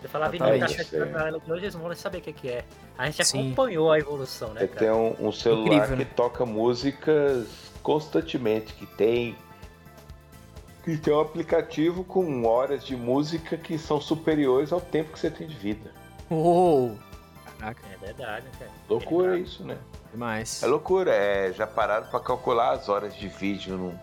[0.00, 2.32] Se eu falar vinil festa da galera de hoje, eles vão nem saber o que,
[2.32, 2.64] que é.
[2.98, 3.38] A gente Sim.
[3.52, 4.78] acompanhou a evolução, né, É cara?
[4.80, 6.10] ter um, um celular Incrível, que né?
[6.16, 9.36] toca músicas constantemente, que tem
[10.84, 15.30] que tem um aplicativo com horas de música que são superiores ao tempo que você
[15.30, 15.92] tem de vida.
[16.30, 16.98] Uou!
[17.58, 18.70] Caraca, É verdade, né, cara?
[18.88, 19.76] Loucura isso, né?
[20.10, 20.62] demais.
[20.62, 23.98] É loucura, é, já pararam pra calcular as horas de vídeo num,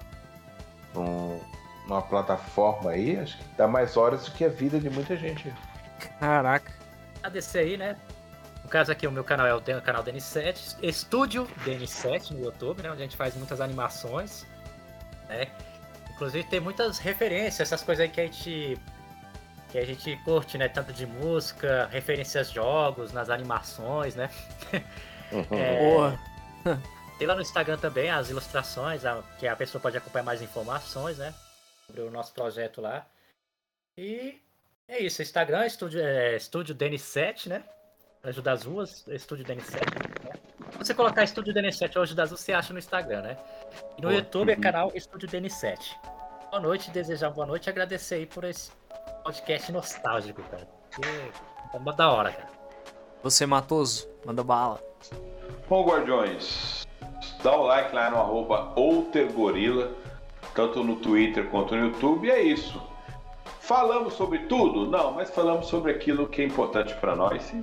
[0.93, 1.41] num-
[1.87, 5.51] numa plataforma aí, acho que dá mais horas do que a vida de muita gente.
[6.19, 6.71] Caraca.
[7.17, 7.97] agradecer aí, né?
[8.67, 12.91] No caso aqui, o meu canal é o canal DN7, Estúdio DN7 no YouTube, né?
[12.91, 14.45] Onde a gente faz muitas animações,
[15.29, 15.47] né?
[16.11, 18.77] Inclusive tem muitas referências, essas coisas aí que a gente
[19.69, 20.67] que a gente curte, né?
[20.67, 24.29] Tanto de música, referências a jogos, nas animações, né?
[25.51, 26.19] É, Boa.
[27.17, 31.17] Tem lá no Instagram também as ilustrações, a- que a pessoa pode acompanhar mais informações,
[31.17, 31.33] né?
[31.85, 33.05] Sobre o nosso projeto lá.
[33.97, 34.41] E
[34.89, 37.63] é isso, Instagram, Estúdio, é, Estúdio DN7, né?
[38.23, 39.79] Anjo das Ruas, Estúdio DN7.
[40.23, 40.33] Né?
[40.71, 43.37] Se você colocar Estúdio DN7 Anjo das Ruas, você acha no Instagram, né?
[43.97, 44.13] E no Boa.
[44.13, 45.77] YouTube é canal Estúdio DN7.
[46.49, 48.71] Boa noite, desejar boa noite e agradecer aí por esse
[49.23, 50.67] podcast nostálgico, cara.
[50.95, 51.07] Que
[51.75, 52.49] é uma da hora, cara.
[53.23, 54.81] Você, Matoso, manda bala.
[55.67, 56.87] Bom, Guardiões,
[57.43, 59.93] dá o like lá no arroba outergorila,
[60.55, 62.81] tanto no Twitter quanto no YouTube, e é isso.
[63.67, 64.89] Falamos sobre tudo?
[64.89, 67.61] Não, mas falamos sobre aquilo que é importante para nós e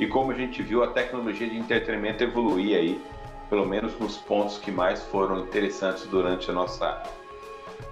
[0.00, 3.04] e como a gente viu a tecnologia de entretenimento evoluir aí,
[3.50, 7.02] pelo menos nos pontos que mais foram interessantes durante a nossa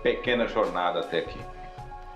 [0.03, 1.39] pequena jornada até aqui.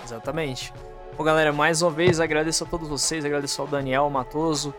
[0.02, 0.72] Exatamente.
[1.18, 4.74] Bom, galera, mais uma vez agradeço a todos vocês, agradeço ao Daniel Matoso.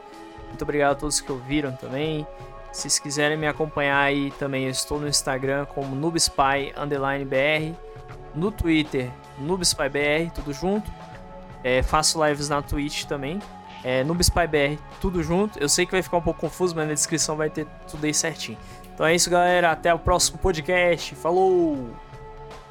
[0.47, 2.25] Muito obrigado a todos que ouviram também.
[2.71, 7.75] Se vocês quiserem me acompanhar aí também, eu estou no Instagram como NubSpy_BR,
[8.35, 10.91] no Twitter NubSpyBR, tudo junto.
[11.63, 13.39] É, faço lives na Twitch também,
[13.83, 15.57] é, NubSpyBR, tudo junto.
[15.57, 18.13] Eu sei que vai ficar um pouco confuso, mas na descrição vai ter tudo aí
[18.13, 18.57] certinho.
[18.93, 19.71] Então é isso, galera.
[19.71, 21.15] Até o próximo podcast.
[21.15, 22.04] Falou!